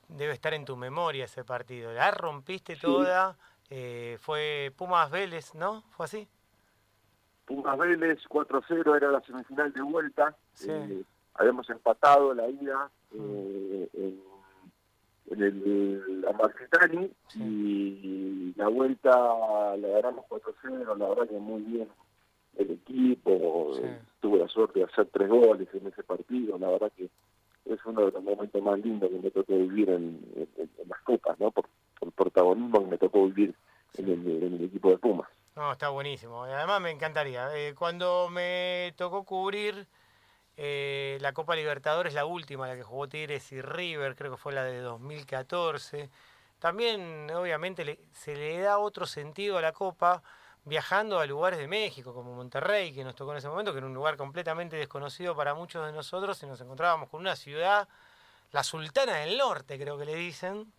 debe 0.08 0.32
estar 0.32 0.54
en 0.54 0.64
tu 0.64 0.76
memoria 0.76 1.26
ese 1.26 1.44
partido. 1.44 1.92
La 1.92 2.10
rompiste 2.10 2.76
toda. 2.76 3.36
Eh, 3.70 4.16
fue 4.20 4.72
Pumas 4.76 5.10
Vélez, 5.10 5.54
¿no? 5.54 5.82
¿Fue 5.90 6.06
así? 6.06 6.26
Pumas 7.44 7.78
Vélez, 7.78 8.18
4-0, 8.28 8.96
era 8.96 9.10
la 9.10 9.20
semifinal 9.20 9.72
de 9.72 9.82
vuelta. 9.82 10.34
Eh, 10.66 11.02
habíamos 11.34 11.68
empatado 11.70 12.34
la 12.34 12.48
ida 12.48 12.90
mm. 13.12 13.18
eh, 13.20 13.87
en 15.42 15.62
el 15.64 16.24
Amalfitani 16.28 17.10
y 17.34 18.54
la 18.56 18.68
vuelta 18.68 19.10
la 19.76 19.88
ganamos 19.88 20.24
4-0, 20.28 20.96
la 20.96 21.08
verdad 21.08 21.28
que 21.28 21.38
muy 21.38 21.62
bien 21.62 21.88
el 22.56 22.72
equipo, 22.72 23.72
tuve 24.20 24.38
la 24.38 24.48
suerte 24.48 24.80
de 24.80 24.86
hacer 24.86 25.08
tres 25.12 25.28
goles 25.28 25.68
en 25.72 25.86
ese 25.86 26.02
partido, 26.02 26.58
la 26.58 26.70
verdad 26.70 26.92
que 26.96 27.08
es 27.66 27.78
uno 27.84 28.06
de 28.06 28.12
los 28.12 28.22
momentos 28.22 28.62
más 28.62 28.78
lindos 28.80 29.10
que 29.10 29.18
me 29.18 29.30
tocó 29.30 29.54
vivir 29.54 29.90
en, 29.90 30.20
las 30.86 31.00
copas, 31.02 31.38
¿no? 31.38 31.50
Por, 31.50 31.66
el 32.00 32.12
protagonismo 32.12 32.80
que 32.80 32.90
me 32.90 32.98
tocó 32.98 33.26
vivir 33.26 33.54
en 33.96 34.08
el, 34.08 34.64
equipo 34.64 34.90
de 34.90 34.98
Pumas. 34.98 35.28
No, 35.56 35.72
está 35.72 35.88
buenísimo. 35.88 36.44
Además 36.44 36.80
me 36.80 36.90
encantaría. 36.90 37.48
Eh, 37.56 37.74
cuando 37.74 38.28
me 38.30 38.94
tocó 38.96 39.24
cubrir 39.24 39.86
eh, 40.60 41.18
la 41.20 41.32
Copa 41.32 41.54
Libertadores, 41.54 42.14
la 42.14 42.24
última, 42.24 42.66
la 42.66 42.74
que 42.74 42.82
jugó 42.82 43.08
Tigres 43.08 43.52
y 43.52 43.62
River, 43.62 44.16
creo 44.16 44.32
que 44.32 44.36
fue 44.36 44.52
la 44.52 44.64
de 44.64 44.80
2014. 44.80 46.10
También, 46.58 47.30
obviamente, 47.30 48.00
se 48.12 48.34
le 48.34 48.58
da 48.58 48.78
otro 48.78 49.06
sentido 49.06 49.56
a 49.56 49.62
la 49.62 49.70
Copa 49.70 50.20
viajando 50.64 51.20
a 51.20 51.26
lugares 51.26 51.60
de 51.60 51.68
México, 51.68 52.12
como 52.12 52.34
Monterrey, 52.34 52.92
que 52.92 53.04
nos 53.04 53.14
tocó 53.14 53.30
en 53.30 53.38
ese 53.38 53.48
momento, 53.48 53.70
que 53.70 53.78
era 53.78 53.86
un 53.86 53.94
lugar 53.94 54.16
completamente 54.16 54.74
desconocido 54.74 55.36
para 55.36 55.54
muchos 55.54 55.86
de 55.86 55.92
nosotros, 55.92 56.42
y 56.42 56.46
nos 56.46 56.60
encontrábamos 56.60 57.08
con 57.08 57.20
una 57.20 57.36
ciudad, 57.36 57.86
la 58.50 58.64
Sultana 58.64 59.14
del 59.18 59.38
Norte, 59.38 59.78
creo 59.78 59.96
que 59.96 60.06
le 60.06 60.16
dicen. 60.16 60.72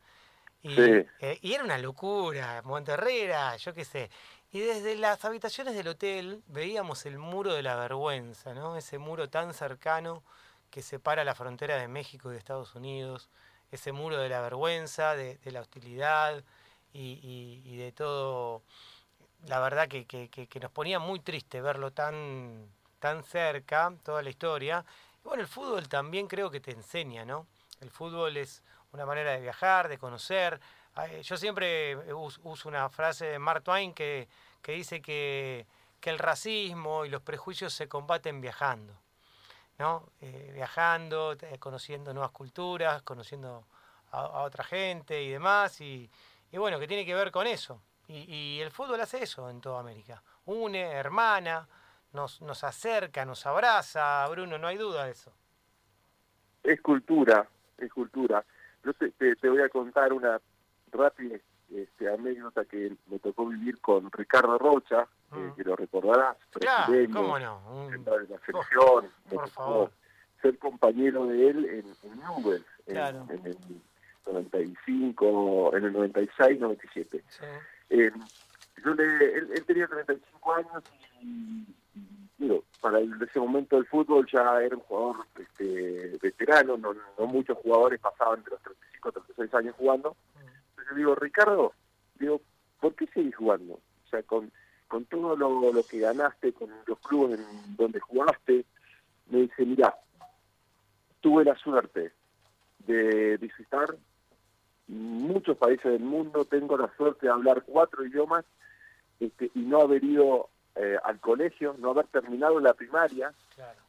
Y, 0.62 0.76
eh, 0.78 1.40
y 1.42 1.54
era 1.54 1.64
una 1.64 1.78
locura, 1.78 2.62
Monterrey 2.66 3.20
era, 3.20 3.56
yo 3.56 3.74
qué 3.74 3.86
sé, 3.86 4.10
y 4.52 4.62
desde 4.62 4.96
las 4.96 5.24
habitaciones 5.26 5.76
del 5.76 5.90
hotel 5.90 6.42
veíamos 6.48 7.06
el 7.06 7.20
muro 7.20 7.54
de 7.54 7.62
la 7.62 7.76
vergüenza, 7.76 8.54
¿no? 8.54 8.76
Ese 8.78 8.98
muro 8.98 9.30
tan 9.30 9.54
cercano 9.54 10.24
que 10.72 10.82
separa 10.82 11.24
la 11.24 11.36
frontera 11.36 11.78
de 11.78 11.88
México 11.88 12.30
y 12.30 12.34
de 12.34 12.40
Estados 12.40 12.74
Unidos, 12.74 13.30
ese 13.72 13.92
muro 13.92 14.18
de 14.18 14.30
la 14.30 14.42
vergüenza, 14.42 15.16
de, 15.16 15.40
la 15.46 15.62
hostilidad 15.62 16.44
y, 16.94 17.78
de 17.78 17.92
todo. 17.92 18.64
La 19.46 19.60
verdad 19.60 19.88
que, 19.88 20.50
nos 20.62 20.72
ponía 20.72 20.98
muy 21.00 21.20
triste 21.20 21.62
verlo 21.62 21.92
tan, 21.92 22.68
tan 23.00 23.24
cerca, 23.24 23.94
toda 24.04 24.24
la 24.24 24.32
historia. 24.32 24.84
Y 25.24 25.28
bueno, 25.28 25.44
el 25.44 25.48
fútbol 25.48 25.88
también 25.88 26.28
creo 26.28 26.50
que 26.50 26.60
te 26.60 26.72
enseña, 26.72 27.24
¿no? 27.24 27.46
El 27.82 27.92
fútbol 27.92 28.38
es 28.38 28.64
una 28.94 29.06
manera 29.06 29.32
de 29.32 29.42
viajar, 29.42 29.88
de 29.88 30.00
conocer, 30.00 30.60
yo 31.24 31.38
siempre 31.38 31.98
uso 32.14 32.70
una 32.70 32.90
frase 32.90 33.26
de 33.26 33.40
Mark 33.40 33.64
Twain 33.64 33.94
que, 33.94 34.28
dice 34.66 35.02
que, 35.02 35.66
el 36.04 36.20
racismo 36.20 37.06
y 37.06 37.10
los 37.10 37.22
prejuicios 37.22 37.74
se 37.74 37.88
combaten 37.88 38.42
viajando. 38.42 38.94
¿no? 39.78 40.10
Eh, 40.20 40.52
viajando, 40.54 41.34
eh, 41.40 41.58
conociendo 41.58 42.14
nuevas 42.14 42.32
culturas, 42.32 43.02
conociendo 43.04 43.66
a, 44.12 44.42
otra 44.42 44.64
gente 44.64 45.22
y 45.24 45.30
demás. 45.30 45.80
Y, 45.80 46.10
bueno, 46.52 46.80
que 46.80 46.88
tiene 46.88 47.06
que 47.06 47.14
ver 47.16 47.32
con 47.32 47.48
eso. 47.48 47.82
Y, 48.08 48.60
el 48.60 48.72
fútbol 48.72 49.00
hace 49.00 49.24
eso 49.24 49.50
en 49.50 49.62
toda 49.62 49.80
América. 49.80 50.22
Une, 50.46 50.82
hermana, 50.82 51.68
nos, 52.12 52.42
nos 52.42 52.64
acerca, 52.64 53.24
nos 53.24 53.46
abraza. 53.46 54.28
Bruno, 54.30 54.58
no 54.58 54.68
hay 54.68 54.78
duda 54.78 55.06
de 55.06 55.12
eso. 55.12 55.32
Es 56.64 56.82
cultura, 56.82 57.48
es 57.78 57.94
cultura. 57.94 58.44
Yo 58.84 58.94
te 58.94 59.50
voy 59.50 59.62
a 59.62 59.70
contar 59.70 60.12
una 60.12 60.42
rápida 60.92 61.38
este, 61.72 62.10
anécdota 62.10 62.66
que 62.66 62.96
me 63.08 63.20
tocó 63.20 63.46
vivir 63.46 63.80
con 63.80 64.12
Ricardo 64.12 64.58
Rocha, 64.58 65.08
eh, 65.34 65.36
mm. 65.36 65.56
que 65.56 65.64
lo 65.64 65.76
recordarás, 65.76 66.38
presidente 66.52 67.14
no? 67.14 67.38
de 67.38 68.28
la 68.28 68.40
selección, 68.46 69.10
ser 70.42 70.58
compañero 70.58 71.26
de 71.28 71.50
él 71.50 71.66
en, 71.66 72.12
en 72.12 72.20
Newell, 72.20 72.66
en, 72.88 72.98
el 73.46 73.58
95, 74.26 75.76
en 75.76 75.84
el 75.86 75.94
96, 75.94 76.60
97. 76.60 77.24
Eh, 77.90 78.12
yo 78.84 78.94
le, 78.94 79.36
él, 79.36 79.64
tenía 79.68 79.88
35 79.88 80.54
años 80.54 80.84
y, 81.22 81.66
digo, 82.38 82.64
para 82.82 83.00
ese 83.00 83.40
momento 83.40 83.76
del 83.76 83.86
fútbol 83.86 84.26
ya 84.32 84.62
era 84.62 84.76
un 84.76 84.82
jugador 84.84 85.26
este, 85.38 86.18
veterano, 86.22 86.78
no, 86.78 86.94
no 86.94 87.26
muchos 87.28 87.58
jugadores 87.60 88.00
pasaban 88.00 88.44
de 88.44 88.52
los 88.52 88.62
35 88.62 89.12
36 89.12 89.54
años 89.54 89.76
jugando 89.78 90.16
yo 90.90 90.96
digo, 90.96 91.16
Ricardo, 91.16 91.74
digo, 92.20 92.42
¿por 92.80 92.96
qué 92.96 93.08
seguís 93.08 93.36
jugando? 93.36 93.74
O 93.74 94.10
sea, 94.10 94.24
con, 94.24 94.52
con 94.88 95.06
todo 95.06 95.36
lo, 95.36 95.72
lo 95.72 95.84
que 95.84 96.00
ganaste, 96.00 96.54
con 96.54 96.70
los 96.86 97.00
clubes 97.00 97.40
en 97.40 97.76
donde 97.76 98.00
jugaste, 98.00 98.66
me 99.28 99.42
dice, 99.42 99.66
mira, 99.66 99.96
tuve 101.22 101.44
la 101.44 101.56
suerte 101.56 102.12
de 102.80 103.38
visitar 103.38 103.96
muchos 104.88 105.58
países 105.58 105.92
del 105.92 106.02
mundo, 106.02 106.46
tengo 106.46 106.78
la 106.78 106.92
suerte 106.98 107.28
de 107.28 107.32
hablar 107.32 107.64
cuatro 107.66 108.06
idiomas 108.06 108.44
este, 109.20 109.52
y 109.54 109.60
no 109.60 109.82
haber 109.82 110.04
ido 110.04 110.50
eh, 110.76 110.98
al 111.04 111.20
colegio, 111.20 111.76
no 111.78 111.92
haber 111.92 112.08
terminado 112.08 112.60
la 112.60 112.74
primaria 112.74 113.34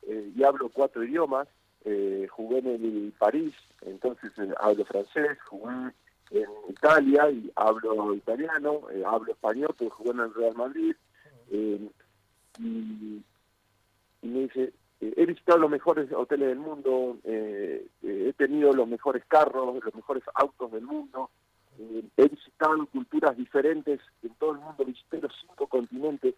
eh, 0.02 0.30
y 0.35 0.45
hablo 0.45 0.69
cuatro 0.69 1.02
idiomas. 1.04 1.49
Eh, 1.83 2.28
jugué 2.30 2.59
en 2.59 2.66
el 2.66 3.14
París, 3.19 3.54
entonces 3.80 4.30
hablo 4.59 4.85
francés, 4.85 5.38
jugué 5.47 5.92
en 6.31 6.49
Italia 6.69 7.31
y 7.31 7.51
hablo 7.57 8.15
italiano, 8.15 8.83
eh, 8.91 9.03
hablo 9.05 9.33
español 9.33 9.75
porque 9.77 9.91
jugué 9.91 10.11
en 10.11 10.21
el 10.21 10.35
Real 10.35 10.55
Madrid. 10.55 10.95
Eh, 11.51 11.91
y, 12.59 13.23
me 14.23 14.41
dice, 14.41 14.73
eh, 15.01 15.15
he 15.17 15.27
visitado 15.27 15.59
los 15.59 15.71
mejores 15.71 16.13
hoteles 16.13 16.49
del 16.49 16.59
mundo, 16.59 17.19
he 17.25 18.33
tenido 18.37 18.73
los 18.73 18.87
mejores 18.87 19.25
carros, 19.27 19.83
los 19.83 19.95
mejores 19.95 20.23
autos 20.35 20.71
del 20.73 20.83
mundo, 20.83 21.31
he 22.17 22.29
visitado 22.29 22.87
culturas 22.87 23.37
diferentes 23.37 24.01
en 24.23 24.35
todo 24.35 24.53
el 24.53 24.59
mundo, 24.59 24.85
visité 24.85 25.21
los 25.21 25.33
cinco 25.41 25.67
continentes. 25.67 26.35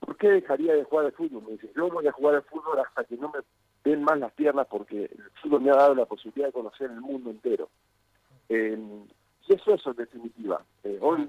¿Por 0.00 0.16
qué 0.16 0.28
dejaría 0.28 0.74
de 0.74 0.84
jugar 0.84 1.06
al 1.06 1.12
fútbol? 1.12 1.44
Me 1.44 1.52
dice, 1.52 1.70
yo 1.76 1.88
voy 1.88 2.06
a 2.06 2.12
jugar 2.12 2.34
al 2.36 2.42
fútbol 2.42 2.80
hasta 2.80 3.04
que 3.04 3.16
no 3.16 3.30
me 3.30 3.40
den 3.84 4.02
más 4.02 4.18
las 4.18 4.32
piernas 4.32 4.66
porque 4.68 5.04
el 5.04 5.30
fútbol 5.40 5.62
me 5.62 5.70
ha 5.70 5.76
dado 5.76 5.94
la 5.94 6.06
posibilidad 6.06 6.48
de 6.48 6.52
conocer 6.52 6.90
el 6.90 7.00
mundo 7.00 7.30
entero. 7.30 7.70
Eh, 8.50 8.76
y 9.50 9.54
eso 9.54 9.74
es 9.74 9.84
en 9.84 9.96
definitiva. 9.96 10.64
Eh, 10.84 10.98
hoy 11.00 11.28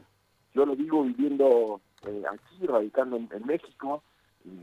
yo 0.53 0.65
lo 0.65 0.75
digo 0.75 1.03
viviendo 1.03 1.81
eh, 2.05 2.23
aquí, 2.29 2.67
radicando 2.67 3.17
en, 3.17 3.45
México, 3.45 4.03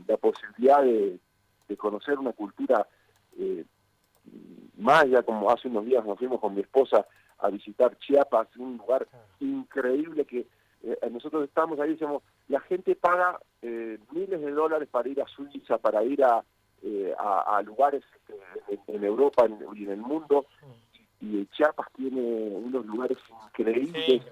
la 0.07 0.15
posibilidad 0.15 0.81
de, 0.83 1.19
conocer 1.77 2.17
una 2.17 2.31
cultura 2.31 2.87
eh, 3.37 3.65
maya, 4.77 5.23
como 5.23 5.51
hace 5.51 5.67
unos 5.67 5.85
días 5.85 6.03
nos 6.05 6.17
fuimos 6.17 6.39
con 6.39 6.55
mi 6.55 6.61
esposa 6.61 7.05
a 7.37 7.49
visitar 7.49 7.97
Chiapas, 7.99 8.47
un 8.57 8.77
lugar 8.77 9.07
increíble 9.39 10.25
que 10.25 10.47
nosotros 11.11 11.43
estamos 11.43 11.79
ahí, 11.79 11.91
decimos, 11.91 12.23
la 12.47 12.61
gente 12.61 12.95
paga 12.95 13.39
miles 13.61 14.41
de 14.41 14.51
dólares 14.51 14.87
para 14.89 15.09
ir 15.09 15.21
a 15.21 15.27
Suiza, 15.27 15.77
para 15.77 16.03
ir 16.03 16.23
a, 16.23 16.43
eh, 16.81 17.13
a, 17.17 17.61
lugares 17.61 18.03
este, 18.69 18.95
en, 18.95 19.03
Europa 19.03 19.45
y 19.75 19.83
en 19.83 19.91
el 19.91 20.01
mundo. 20.01 20.45
Y, 21.21 21.45
Chiapas 21.47 21.87
tiene 21.95 22.21
unos 22.21 22.85
lugares 22.85 23.17
increíbles. 23.47 24.23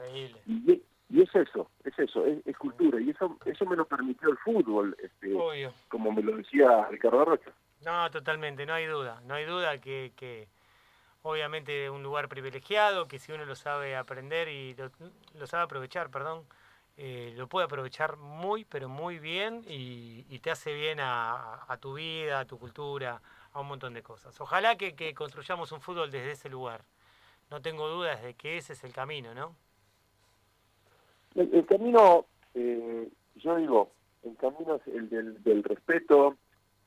Y, 0.46 0.82
es 1.22 1.34
eso, 1.34 1.70
es 1.86 1.98
eso, 1.98 2.25
es, 2.25 2.58
cultura. 2.58 3.00
Y 3.00 3.12
eso 3.12 3.38
eso 3.46 3.65
me 3.65 3.75
lo 3.75 3.86
permitió 3.86 4.29
el 4.29 4.38
fútbol, 4.38 4.96
este, 5.01 5.34
como 5.88 6.12
me 6.12 6.22
lo 6.22 6.36
decía 6.36 6.86
Ricardo 6.89 7.24
Rocha. 7.24 7.51
No, 7.86 8.10
totalmente, 8.12 8.65
no 8.65 8.74
hay 8.74 8.86
duda. 8.86 9.22
No 9.25 9.36
hay 9.36 9.46
duda 9.46 9.79
que, 9.79 10.12
que 10.15 10.48
obviamente 11.27 11.89
un 11.89 12.03
lugar 12.03 12.29
privilegiado, 12.29 13.08
que 13.08 13.20
si 13.20 13.32
uno 13.32 13.46
lo 13.46 13.56
sabe 13.56 13.96
aprender 13.96 14.48
y 14.48 14.75
lo, 15.34 15.48
sabe 15.48 15.63
aprovechar, 15.63 16.10
perdón, 16.10 16.46
eh, 16.96 17.34
lo 17.36 17.48
puede 17.48 17.65
aprovechar 17.65 18.17
muy, 18.17 18.65
pero 18.65 18.89
muy 18.89 19.20
bien 19.20 19.63
y, 19.67 20.39
te 20.39 20.51
hace 20.51 20.74
bien 20.74 21.00
a, 21.01 21.77
tu 21.82 21.96
vida, 21.96 22.39
a 22.39 22.46
tu 22.46 22.58
cultura, 22.58 23.22
un 23.61 23.67
montón 23.67 23.93
de 23.93 24.03
cosas. 24.03 24.39
Ojalá 24.39 24.77
que, 24.77 25.13
construyamos 25.13 25.71
un 25.71 25.81
fútbol 25.81 26.11
desde 26.11 26.31
ese 26.31 26.49
lugar. 26.49 26.83
No 27.49 27.61
tengo 27.61 27.87
dudas 27.87 28.21
de 28.23 28.33
que 28.33 28.57
ese 28.57 28.73
es 28.73 28.83
el 28.83 28.93
camino, 28.93 29.33
¿no? 29.33 29.55
El, 31.35 31.65
camino, 31.65 32.25
eh, 32.55 33.09
yo 33.35 33.55
digo, 33.57 33.91
el 34.23 34.35
camino 34.37 34.75
es 34.75 34.87
el 34.87 35.09
del, 35.43 35.63
respeto, 35.63 36.35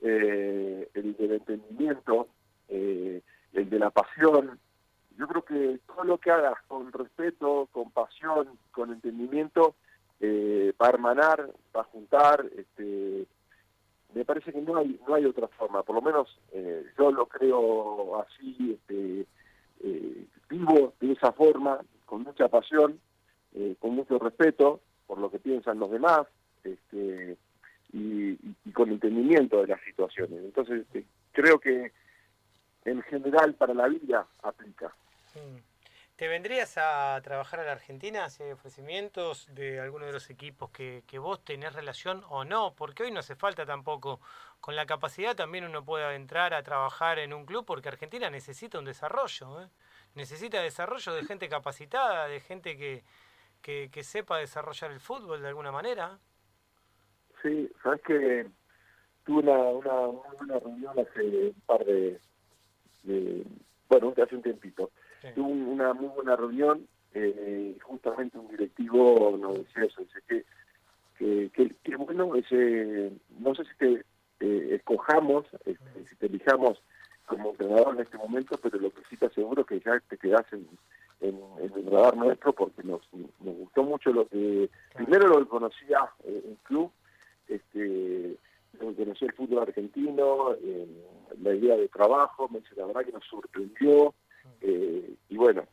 eh, 0.00 0.88
el 0.92 1.16
del 1.16 1.32
entendimiento, 1.32 2.28
el 2.68 3.22
de 3.52 3.78
la 3.78 3.90
pasión. 3.90 4.58
Yo 5.16 5.28
creo 5.28 5.44
que 5.44 5.80
todo 5.86 6.04
lo 6.04 6.18
que 6.18 6.30
hagas 6.30 6.56
con 6.66 6.92
respeto, 6.92 7.68
con 7.72 7.90
pasión, 7.90 8.58
con 8.72 8.92
entendimiento, 8.92 9.74
eh, 10.20 10.74
va 10.80 10.86
a 10.86 10.90
hermanar, 10.90 11.50
va 11.74 11.80
a 11.80 11.84
juntar, 11.84 12.44
este, 12.56 13.26
me 14.14 14.24
parece 14.24 14.52
que 14.52 14.60
no 14.60 14.76
hay 14.76 15.00
no 15.06 15.14
hay 15.14 15.24
otra 15.24 15.48
forma, 15.48 15.82
por 15.82 15.94
lo 15.94 16.02
menos 16.02 16.38
eh, 16.52 16.84
yo 16.98 17.10
lo 17.12 17.26
creo 17.26 18.20
así, 18.20 18.78
este, 18.78 19.26
eh, 19.82 20.26
vivo 20.48 20.94
de 21.00 21.12
esa 21.12 21.32
forma, 21.32 21.80
con 22.06 22.22
mucha 22.22 22.48
pasión, 22.48 23.00
eh, 23.54 23.76
con 23.78 23.94
mucho 23.94 24.18
respeto 24.18 24.80
por 25.06 25.18
lo 25.18 25.30
que 25.30 25.38
piensan 25.38 25.78
los 25.78 25.90
demás, 25.90 26.26
este, 26.62 27.36
y, 27.92 28.36
con 28.72 28.90
entendimiento 28.90 29.60
de 29.60 29.68
las 29.68 29.80
situaciones. 29.82 30.44
Entonces, 30.44 30.82
este, 30.82 31.04
creo 31.32 31.58
que 31.58 31.90
en 32.84 33.02
general 33.02 33.54
para 33.54 33.74
la 33.74 33.88
vida 33.88 34.26
aplica. 34.42 34.94
Mm. 35.34 35.69
¿Te 36.20 36.28
vendrías 36.28 36.76
a 36.76 37.18
trabajar 37.22 37.60
a 37.60 37.64
la 37.64 37.72
Argentina? 37.72 38.28
si 38.28 38.42
hay 38.42 38.50
ofrecimientos 38.50 39.48
de 39.54 39.80
alguno 39.80 40.04
de 40.04 40.12
los 40.12 40.28
equipos 40.28 40.68
que, 40.70 41.02
vos 41.18 41.42
tenés 41.42 41.72
relación 41.72 42.22
o 42.28 42.44
no? 42.44 42.74
Porque 42.76 43.04
hoy 43.04 43.10
no 43.10 43.20
hace 43.20 43.36
falta 43.36 43.64
tampoco. 43.64 44.20
Con 44.60 44.76
la 44.76 44.84
capacidad 44.84 45.34
también 45.34 45.64
uno 45.64 45.82
puede 45.82 46.14
entrar 46.14 46.52
a 46.52 46.62
trabajar 46.62 47.18
en 47.20 47.32
un 47.32 47.46
club 47.46 47.64
porque 47.64 47.88
Argentina 47.88 48.28
necesita 48.28 48.78
un 48.78 48.84
desarrollo. 48.84 49.62
¿eh? 49.62 49.68
Necesita 50.14 50.60
desarrollo 50.60 51.14
de 51.14 51.24
gente 51.24 51.48
capacitada, 51.48 52.28
de 52.28 52.40
gente 52.40 52.76
que, 52.76 53.02
que, 53.62 54.02
sepa 54.02 54.36
desarrollar 54.36 54.90
el 54.90 55.00
fútbol 55.00 55.40
de 55.40 55.48
alguna 55.48 55.72
manera. 55.72 56.18
Sí, 57.40 57.72
sabes 57.82 58.02
que 58.02 58.46
tuve 59.24 59.40
una, 59.40 59.56
una, 59.58 60.58
reunión 60.58 60.98
hace 60.98 61.22
un 61.22 61.62
par 61.64 61.82
de, 61.82 62.20
de 63.04 63.42
bueno, 63.88 64.12
hace 64.22 64.36
un 64.36 64.42
tiempito 64.42 64.90
Tuve 65.34 65.52
una 65.52 65.92
muy 65.92 66.08
buena 66.08 66.34
reunión, 66.34 66.86
eh, 67.12 67.76
justamente 67.82 68.38
un 68.38 68.48
directivo 68.48 69.36
nos 69.38 69.58
decía 69.58 69.84
eso, 69.84 70.02
dice 70.02 70.44
que, 71.18 71.50
que, 71.82 71.96
bueno, 71.96 72.34
ese, 72.34 73.12
no 73.38 73.54
sé 73.54 73.64
si 73.64 73.76
te 73.76 74.04
eh, 74.40 74.74
escojamos, 74.76 75.44
este, 75.66 76.08
si 76.08 76.16
te 76.16 76.26
elijamos 76.26 76.80
como 77.26 77.50
entrenador 77.50 77.94
en 77.94 78.02
este 78.02 78.16
momento, 78.16 78.56
pero 78.62 78.78
lo 78.78 78.90
que 78.90 79.02
sí 79.10 79.16
te 79.16 79.26
aseguro 79.26 79.62
es 79.62 79.68
que 79.68 79.80
ya 79.80 80.00
te 80.08 80.16
quedas 80.16 80.46
en, 80.52 80.66
en, 81.20 81.38
el 81.60 81.90
radar 81.90 82.16
nuestro 82.16 82.52
porque 82.54 82.82
nos, 82.82 83.02
nos 83.12 83.56
gustó 83.56 83.82
mucho 83.82 84.12
lo 84.12 84.26
que, 84.28 84.70
primero 84.94 85.28
lo 85.28 85.40
que 85.40 85.48
conocía 85.48 86.08
eh, 86.24 86.42
el 86.46 86.56
club, 86.62 86.90
este, 87.48 88.36
lo 88.80 88.88
que 88.88 89.04
conocía 89.04 89.28
el 89.28 89.34
fútbol 89.34 89.62
argentino, 89.62 90.56
la 91.42 91.54
idea 91.54 91.76
de 91.76 91.88
trabajo, 91.88 92.48
me 92.48 92.60
dice 92.60 92.74
la 92.76 92.86
verdad 92.86 93.04
que 93.04 93.12
nos 93.12 93.24
sorprendió, 93.26 94.14
eh, 94.60 95.14
y 95.28 95.36
bueno, 95.36 95.64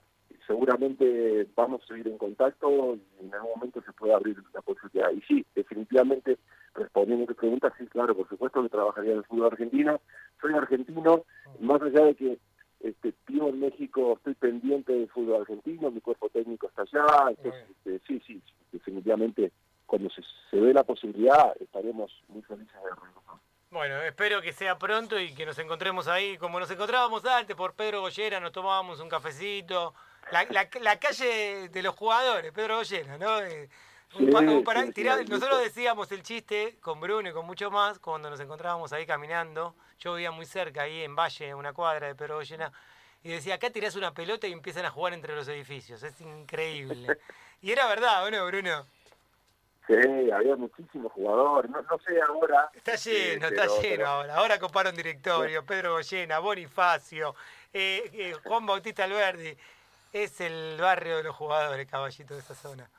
seguramente 0.46 1.48
vamos 1.56 1.84
a 1.84 1.88
seguir 1.88 2.08
en 2.08 2.18
contacto 2.18 2.96
y 2.96 3.26
en 3.26 3.34
algún 3.34 3.52
momento 3.52 3.82
se 3.82 3.92
puede 3.94 4.14
abrir 4.14 4.38
la 4.54 4.62
posibilidad. 4.62 5.12
Y 5.12 5.22
sí, 5.22 5.46
definitivamente, 5.54 6.38
respondiendo 6.74 7.26
a 7.26 7.28
tu 7.28 7.36
pregunta, 7.36 7.74
sí, 7.78 7.86
claro, 7.88 8.16
por 8.16 8.28
supuesto 8.30 8.64
que 8.64 8.70
trabajaría 8.70 9.12
en 9.12 9.18
el 9.20 9.26
fútbol 9.26 9.52
argentino. 9.52 10.02
Soy 10.42 10.54
argentino, 10.54 11.24
más 11.60 11.82
allá 11.82 12.06
de 12.06 12.16
que 12.16 12.40
este, 12.80 13.14
vivo 13.28 13.50
en 13.50 13.60
México, 13.60 14.14
estoy 14.18 14.36
pendiente 14.36 14.94
del 14.94 15.10
fútbol 15.10 15.42
argentino, 15.42 15.92
mi 15.92 16.00
cuerpo 16.00 16.30
técnico 16.30 16.68
está 16.68 16.84
allá, 16.84 17.30
entonces, 17.30 17.64
este, 17.70 18.00
sí, 18.08 18.22
sí, 18.26 18.42
definitivamente, 18.72 19.52
cuando 19.86 20.10
se, 20.10 20.22
se 20.52 20.58
dé 20.58 20.74
la 20.74 20.84
posibilidad, 20.84 21.56
estaremos 21.60 22.12
muy 22.30 22.42
felices 22.44 22.74
de 22.74 22.90
regresar. 22.90 23.47
Bueno, 23.70 24.02
espero 24.02 24.42
que 24.42 24.54
sea 24.54 24.78
pronto 24.78 25.20
y 25.20 25.34
que 25.34 25.46
nos 25.46 25.60
encontremos 25.60 26.08
ahí 26.08 26.38
como 26.38 26.58
nos 26.58 26.72
encontrábamos 26.72 27.26
antes 27.26 27.54
por 27.54 27.74
Pedro 27.74 28.00
Goyera, 28.00 28.40
nos 28.40 28.54
tomábamos 28.54 29.02
un 29.02 29.10
cafecito. 29.10 29.94
La, 30.32 30.48
la, 30.82 31.00
calle 31.00 31.68
de 31.68 31.82
los 31.84 31.94
jugadores, 31.96 32.54
Pedro 32.54 32.78
Goyera, 32.78 33.18
¿no? 33.18 33.40
Eh, 33.42 33.70
nosotros 34.20 35.62
decíamos 35.62 36.10
el 36.14 36.24
chiste 36.24 36.78
con 36.80 37.02
Bruno 37.02 37.30
y 37.30 37.34
con 37.34 37.46
mucho 37.46 37.70
más 37.70 38.00
cuando 38.00 38.30
nos 38.30 38.40
encontrábamos 38.40 38.94
ahí 38.94 39.06
caminando. 39.06 39.76
Yo 40.00 40.14
vivía 40.14 40.32
muy 40.32 40.46
cerca, 40.46 40.84
ahí 40.84 41.04
en 41.04 41.16
Valle, 41.16 41.54
una 41.54 41.74
cuadra 41.74 42.08
de 42.08 42.16
Pedro 42.16 42.36
Goyena. 42.36 42.72
Y 43.22 43.30
decía, 43.30 43.56
acá 43.56 43.70
tirás 43.70 43.96
una 43.96 44.14
pelota 44.14 44.48
y 44.48 44.54
empiezan 44.54 44.86
a 44.86 44.92
jugar 44.92 45.14
entre 45.14 45.36
los 45.36 45.48
edificios. 45.50 46.02
Es 46.04 46.20
increíble. 46.22 47.18
Y 47.60 47.72
era 47.72 47.88
verdad, 47.88 48.24
¿o 48.24 48.30
no, 48.30 48.46
Bruno? 48.46 48.86
Sí, 49.88 50.32
había 50.32 50.58
muchísimos 50.58 51.14
jugadores, 51.14 51.72
no, 51.72 51.82
sé 52.06 52.22
ahora. 52.28 52.70
Está 52.74 52.96
lleno, 52.96 53.48
está 53.48 53.68
lleno 53.82 54.06
ahora. 54.06 54.36
Ahora 54.36 54.60
comparo 54.60 54.90
un 54.90 54.98
directorio, 54.98 55.66
Pedro 55.66 55.94
Goyena, 55.94 56.40
Bonifacio, 56.40 57.34
eh, 57.74 58.10
eh, 58.12 58.34
Juan 58.44 58.66
Bautista 58.66 59.06
Alberdi. 59.06 59.58
Es 60.12 60.42
el 60.42 60.78
barrio 60.80 61.18
de 61.18 61.24
los 61.24 61.36
jugadores, 61.36 61.88
caballito, 61.88 62.34
de 62.34 62.42
esa 62.42 62.54
zona. 62.54 62.90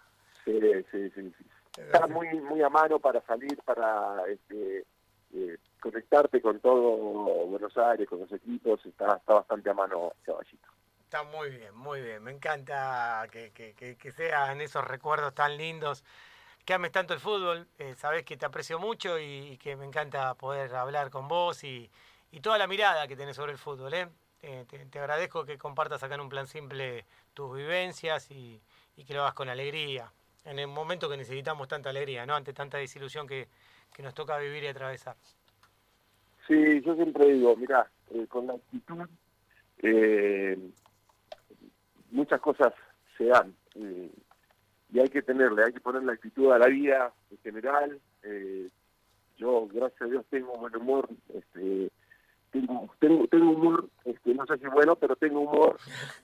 Sí, 0.46 0.59
sí, 0.90 1.11
sí. 1.11 1.35
Está 1.77 2.07
muy, 2.07 2.29
muy 2.40 2.62
a 2.62 2.70
mano 2.70 2.98
para 2.98 3.20
salir, 3.20 3.59
para 3.64 4.24
este, 4.27 4.85
eh, 5.35 5.59
conectarte 5.81 6.40
con 6.40 6.59
todo 6.61 6.81
Buenos 7.46 7.77
Aires, 7.77 8.09
con 8.09 8.20
los 8.20 8.33
equipos. 8.33 8.85
Está, 8.87 9.16
está 9.16 9.35
bastante 9.35 9.68
a 9.68 9.74
mano, 9.74 10.14
caballito. 10.24 10.68
Está 11.05 11.22
muy 11.22 11.51
bien, 11.51 11.74
muy 11.77 12.01
bien. 12.01 12.22
Me 12.22 12.33
encanta 12.33 13.27
que, 13.31 13.51
que, 13.51 13.74
que 13.74 14.12
sean 14.12 14.62
esos 14.62 14.85
recuerdos 14.85 15.35
tan 15.35 15.57
lindos 15.59 16.03
que 16.68 16.74
ames 16.74 16.92
tanto 16.92 17.14
el 17.14 17.20
fútbol, 17.20 17.66
eh, 17.78 17.94
sabes 17.96 18.24
que 18.24 18.37
te 18.37 18.44
aprecio 18.44 18.78
mucho 18.78 19.18
y, 19.18 19.57
que 19.57 19.74
me 19.74 19.87
encanta 19.87 20.35
poder 20.35 20.74
hablar 20.74 21.09
con 21.09 21.26
vos 21.26 21.64
y, 21.64 21.90
toda 22.42 22.59
la 22.59 22.66
mirada 22.66 23.09
que 23.09 23.16
tenés 23.16 23.37
sobre 23.37 23.52
el 23.52 23.59
fútbol. 23.59 23.94
¿eh? 23.94 24.07
eh 24.42 24.66
te, 24.68 24.98
agradezco 24.98 25.46
que 25.46 25.57
compartas 25.57 26.02
acá 26.02 26.16
en 26.16 26.20
un 26.20 26.28
plan 26.28 26.46
simple 26.46 27.07
tus 27.33 27.57
vivencias 27.57 28.31
y, 28.31 28.61
que 29.07 29.14
lo 29.14 29.22
hagas 29.22 29.33
con 29.33 29.48
alegría, 29.48 30.12
en 30.44 30.59
el 30.59 30.66
momento 30.66 31.09
que 31.09 31.16
necesitamos 31.16 31.68
tanta 31.68 31.88
alegría, 31.88 32.26
¿no? 32.26 32.35
ante 32.35 32.52
tanta 32.52 32.76
desilusión 32.76 33.26
que, 33.26 33.48
nos 34.00 34.12
toca 34.12 34.37
vivir 34.37 34.64
y 34.64 34.66
atravesar. 34.66 35.16
Sí, 36.46 36.83
yo 36.83 36.94
siempre 36.96 37.33
digo, 37.33 37.57
mira, 37.57 37.90
eh, 38.11 38.26
con 38.28 38.46
la 38.46 38.52
actitud 38.52 39.09
muchas 42.11 42.40
cosas 42.42 42.74
se 43.16 43.24
dan 43.24 43.54
y 44.90 45.01
hay 45.01 45.09
que 45.09 45.22
tenerle, 45.22 45.64
hay 45.64 45.72
que 45.72 45.81
poner 45.81 46.03
la 46.03 46.12
actitud 46.12 46.51
a 46.51 46.59
la 46.59 46.66
vida 46.66 47.12
en 47.31 47.38
general. 47.38 48.01
Eh, 48.22 48.68
yo, 49.37 49.68
gracias 49.72 50.03
a 50.03 50.07
Dios, 50.07 50.24
tengo 50.31 50.57
buen 50.57 50.74
humor, 50.74 51.09
este, 51.33 51.90
tengo, 52.51 52.88
tengo, 52.98 53.51
humor, 53.51 53.88
este, 54.05 54.35
no 54.35 54.46
sé 54.46 54.59
si 54.59 54.66
bueno, 54.66 54.96
pero 54.96 55.14
tengo 55.16 55.40
humor. 55.40 55.77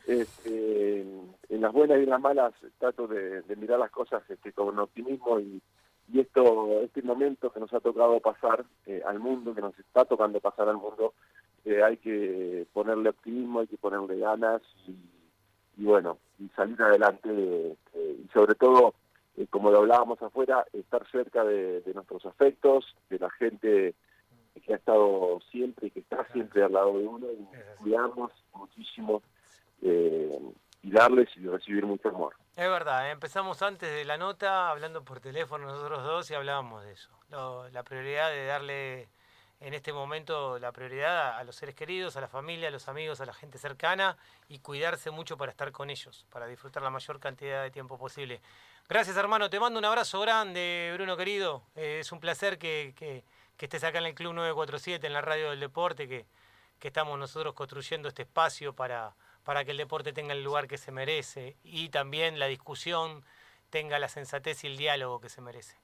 Este, 0.07 1.01
en, 1.01 1.61
las 1.61 1.73
buenas 1.73 1.99
y 1.99 2.05
en 2.05 2.11
las 2.11 2.21
malas 2.21 2.55
trato 2.79 3.07
de, 3.07 3.43
mirar 3.57 3.79
las 3.79 3.91
cosas 3.91 4.23
este, 4.29 4.53
con 4.53 4.79
optimismo 4.79 5.39
y, 5.39 5.63
y 6.13 6.21
esto, 6.21 6.81
este 6.83 7.03
momento 7.03 7.51
que 7.51 7.61
nos 7.61 7.73
ha 7.73 7.81
tocado 7.81 8.19
pasar 8.21 8.65
eh, 8.87 9.03
al 9.07 9.21
mundo, 9.21 9.55
que 9.55 9.61
nos 9.61 9.79
está 9.79 10.05
tocando 10.05 10.41
pasar 10.41 10.69
al 10.69 10.77
mundo, 10.77 11.15
eh, 11.65 11.83
hay 11.83 11.99
que 11.99 12.67
ponerle 12.73 13.11
optimismo, 13.11 13.61
hay 13.61 13.67
que 13.67 13.79
ponerle 13.79 14.19
ganas 14.19 14.63
y 14.87 14.97
y 15.77 15.85
bueno, 15.85 16.19
y 16.39 16.49
salir 16.51 16.81
adelante 16.83 17.29
eh, 17.31 17.77
y 18.25 18.29
sobre 18.33 18.55
todo, 18.55 18.95
eh, 19.37 19.47
como 19.49 19.71
lo 19.71 19.79
hablábamos 19.79 20.21
afuera, 20.23 20.65
estar 20.73 21.09
cerca 21.11 21.45
de, 21.45 21.83
nuestros 21.95 22.25
afectos, 22.27 22.97
de 23.11 23.19
la 23.19 23.31
gente 23.31 23.95
que 24.65 24.73
ha 24.73 24.77
estado 24.77 25.41
siempre 25.51 25.89
y 25.89 25.91
que 25.91 26.01
está 26.01 26.27
siempre 26.33 26.63
al 26.63 26.73
lado 26.73 26.99
de 26.99 27.07
uno 27.07 27.27
y 27.27 27.83
cuidarnos 27.83 28.31
muchísimo 28.55 29.23
eh, 29.83 30.39
y 30.83 30.91
darles 30.91 31.29
y 31.37 31.47
recibir 31.47 31.85
mucho 31.85 32.09
amor. 32.09 32.35
Es 32.57 32.69
verdad, 32.69 33.11
empezamos 33.11 33.63
antes 33.63 33.93
de 33.93 34.05
la 34.05 34.17
nota 34.17 34.71
hablando 34.71 35.05
por 35.05 35.21
teléfono 35.21 35.67
nosotros 35.67 36.05
dos 36.05 36.31
y 36.31 36.35
hablábamos 36.35 36.85
de 36.85 36.93
eso, 36.93 37.11
la 37.73 37.83
prioridad 37.83 38.31
de 38.31 38.47
darle 38.47 39.09
en 39.61 39.75
este 39.75 39.93
momento 39.93 40.59
la 40.59 40.73
prioridad 40.73 41.39
a 41.39 41.45
los 41.45 41.57
seres 41.57 41.75
queridos, 41.75 42.17
a 42.17 42.21
la 42.21 42.29
familia, 42.29 42.69
a 42.69 42.71
los 42.71 42.89
amigos, 42.89 43.21
a 43.21 43.27
la 43.27 43.33
gente 43.33 43.59
cercana 43.59 44.17
y 44.49 44.59
cuidarse 44.59 45.11
mucho 45.11 45.37
para 45.37 45.51
estar 45.51 45.73
con 45.73 45.91
ellos, 45.91 46.27
para 46.31 46.47
disfrutar 46.47 46.83
la 46.83 46.91
mayor 46.91 47.21
cantidad 47.21 47.63
de 47.63 47.71
tiempo 47.71 47.99
posible. 47.99 48.41
Gracias 48.89 49.17
hermano, 49.17 49.49
te 49.49 49.59
mando 49.59 49.79
un 49.79 49.85
abrazo 49.85 50.21
grande, 50.21 50.91
Bruno 50.95 51.17
querido. 51.17 51.63
Eh, 51.75 51.99
es 52.01 52.13
un 52.13 52.21
placer 52.21 52.59
que, 52.59 52.95
que, 52.97 53.25
estés 53.59 53.83
acá 53.85 53.99
en 53.99 54.07
el 54.07 54.15
Club 54.15 54.35
947, 54.35 55.07
en 55.07 55.13
la 55.15 55.23
radio 55.23 55.51
del 55.51 55.61
deporte, 55.61 56.07
que, 56.07 56.27
que 56.79 56.89
estamos 56.89 57.19
nosotros 57.19 57.55
construyendo 57.55 58.09
este 58.09 58.23
espacio 58.23 58.75
para, 58.75 59.15
para 59.45 59.65
que 59.65 59.71
el 59.71 59.79
deporte 59.79 60.13
tenga 60.13 60.35
el 60.35 60.45
lugar 60.45 60.67
que 60.69 60.77
se 60.77 60.93
merece 60.93 61.57
y 61.65 61.89
también 61.89 62.39
la 62.39 62.47
discusión 62.47 63.25
tenga 63.71 63.99
la 63.99 64.09
sensatez 64.09 64.65
y 64.65 64.67
el 64.67 64.77
diálogo 64.77 65.21
que 65.21 65.29
se 65.29 65.41
merece. 65.41 65.84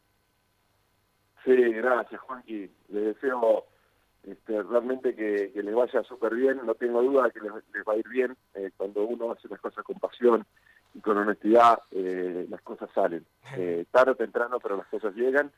Sí, 1.45 1.55
gracias 1.55 2.21
Juanqui. 2.21 2.71
Les 2.89 3.05
deseo 3.05 3.67
este, 4.25 4.63
realmente 4.63 5.15
que, 5.15 5.53
les 5.55 5.75
vaya 5.75 6.03
súper 6.05 6.35
bien. 6.35 6.61
No 6.65 6.75
tengo 6.75 7.03
duda 7.03 7.31
que 7.31 7.41
les, 7.41 7.53
va 7.53 7.95
a 7.95 7.97
ir 7.97 8.09
bien. 8.09 8.37
Eh, 8.55 8.71
cuando 8.77 9.05
uno 9.05 9.33
hace 9.33 9.49
las 9.49 9.61
cosas 9.61 9.85
con 9.85 9.99
pasión 9.99 10.45
y 10.95 11.01
con 11.01 11.17
honestidad, 11.17 11.81
eh, 11.91 12.47
las 12.49 12.61
cosas 12.63 12.91
salen. 12.95 13.25
Eh, 13.57 13.87
tarde 13.91 14.13
o 14.13 14.17
temprano, 14.17 14.59
pero 14.61 14.77
las 14.77 14.87
cosas 14.89 15.15
llegan. 15.15 15.51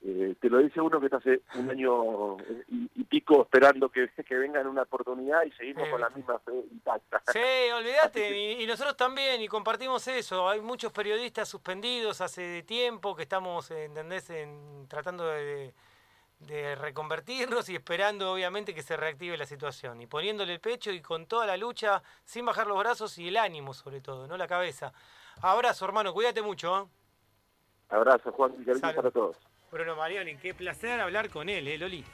Eh, 0.00 0.36
te 0.40 0.48
lo 0.48 0.58
dice 0.58 0.80
uno 0.80 1.00
que 1.00 1.06
está 1.06 1.16
hace 1.16 1.42
un 1.56 1.70
año 1.70 2.38
eh, 2.38 2.64
y, 2.68 3.04
pico 3.04 3.42
esperando 3.42 3.88
que, 3.88 4.08
que 4.28 4.36
venga 4.36 4.60
una 4.60 4.82
oportunidad 4.82 5.42
y 5.44 5.50
seguimos 5.52 5.88
con 5.88 6.00
la 6.00 6.08
misma 6.10 6.38
fe 6.38 6.52
intacta. 6.70 7.20
Sí, 7.32 7.38
olvídate, 7.74 8.60
y, 8.60 8.66
nosotros 8.66 8.96
también, 8.96 9.40
y 9.42 9.48
compartimos 9.48 10.06
eso. 10.06 10.48
Hay 10.48 10.60
muchos 10.60 10.92
periodistas 10.92 11.48
suspendidos 11.48 12.20
hace 12.20 12.62
tiempo 12.62 13.16
que 13.16 13.22
estamos, 13.22 13.70
¿entendés?, 13.72 14.30
en, 14.30 14.86
tratando 14.88 15.26
de, 15.26 15.74
de 16.40 16.76
reconvertirnos 16.76 17.68
y 17.68 17.74
esperando, 17.74 18.32
obviamente, 18.32 18.74
que 18.74 18.82
se 18.82 18.96
reactive 18.96 19.36
la 19.36 19.46
situación. 19.46 20.00
Y 20.00 20.06
poniéndole 20.06 20.52
el 20.52 20.60
pecho 20.60 20.92
y 20.92 21.02
con 21.02 21.26
toda 21.26 21.44
la 21.46 21.56
lucha, 21.56 22.02
sin 22.24 22.44
bajar 22.44 22.68
los 22.68 22.78
brazos 22.78 23.18
y 23.18 23.28
el 23.28 23.36
ánimo, 23.36 23.74
sobre 23.74 24.00
todo, 24.00 24.28
no 24.28 24.36
la 24.36 24.46
cabeza. 24.46 24.92
Abrazo, 25.42 25.84
hermano, 25.84 26.12
cuídate 26.12 26.40
mucho. 26.40 26.78
¿eh? 26.78 26.86
Abrazo, 27.88 28.30
Juan, 28.32 28.54
y 28.58 28.78
para 28.78 29.10
todos. 29.10 29.36
Bruno 29.70 29.96
Marioni, 29.96 30.36
qué 30.36 30.54
placer 30.54 30.98
hablar 30.98 31.28
con 31.28 31.48
él, 31.48 31.68
¿eh, 31.68 31.76
Loli? 31.76 32.04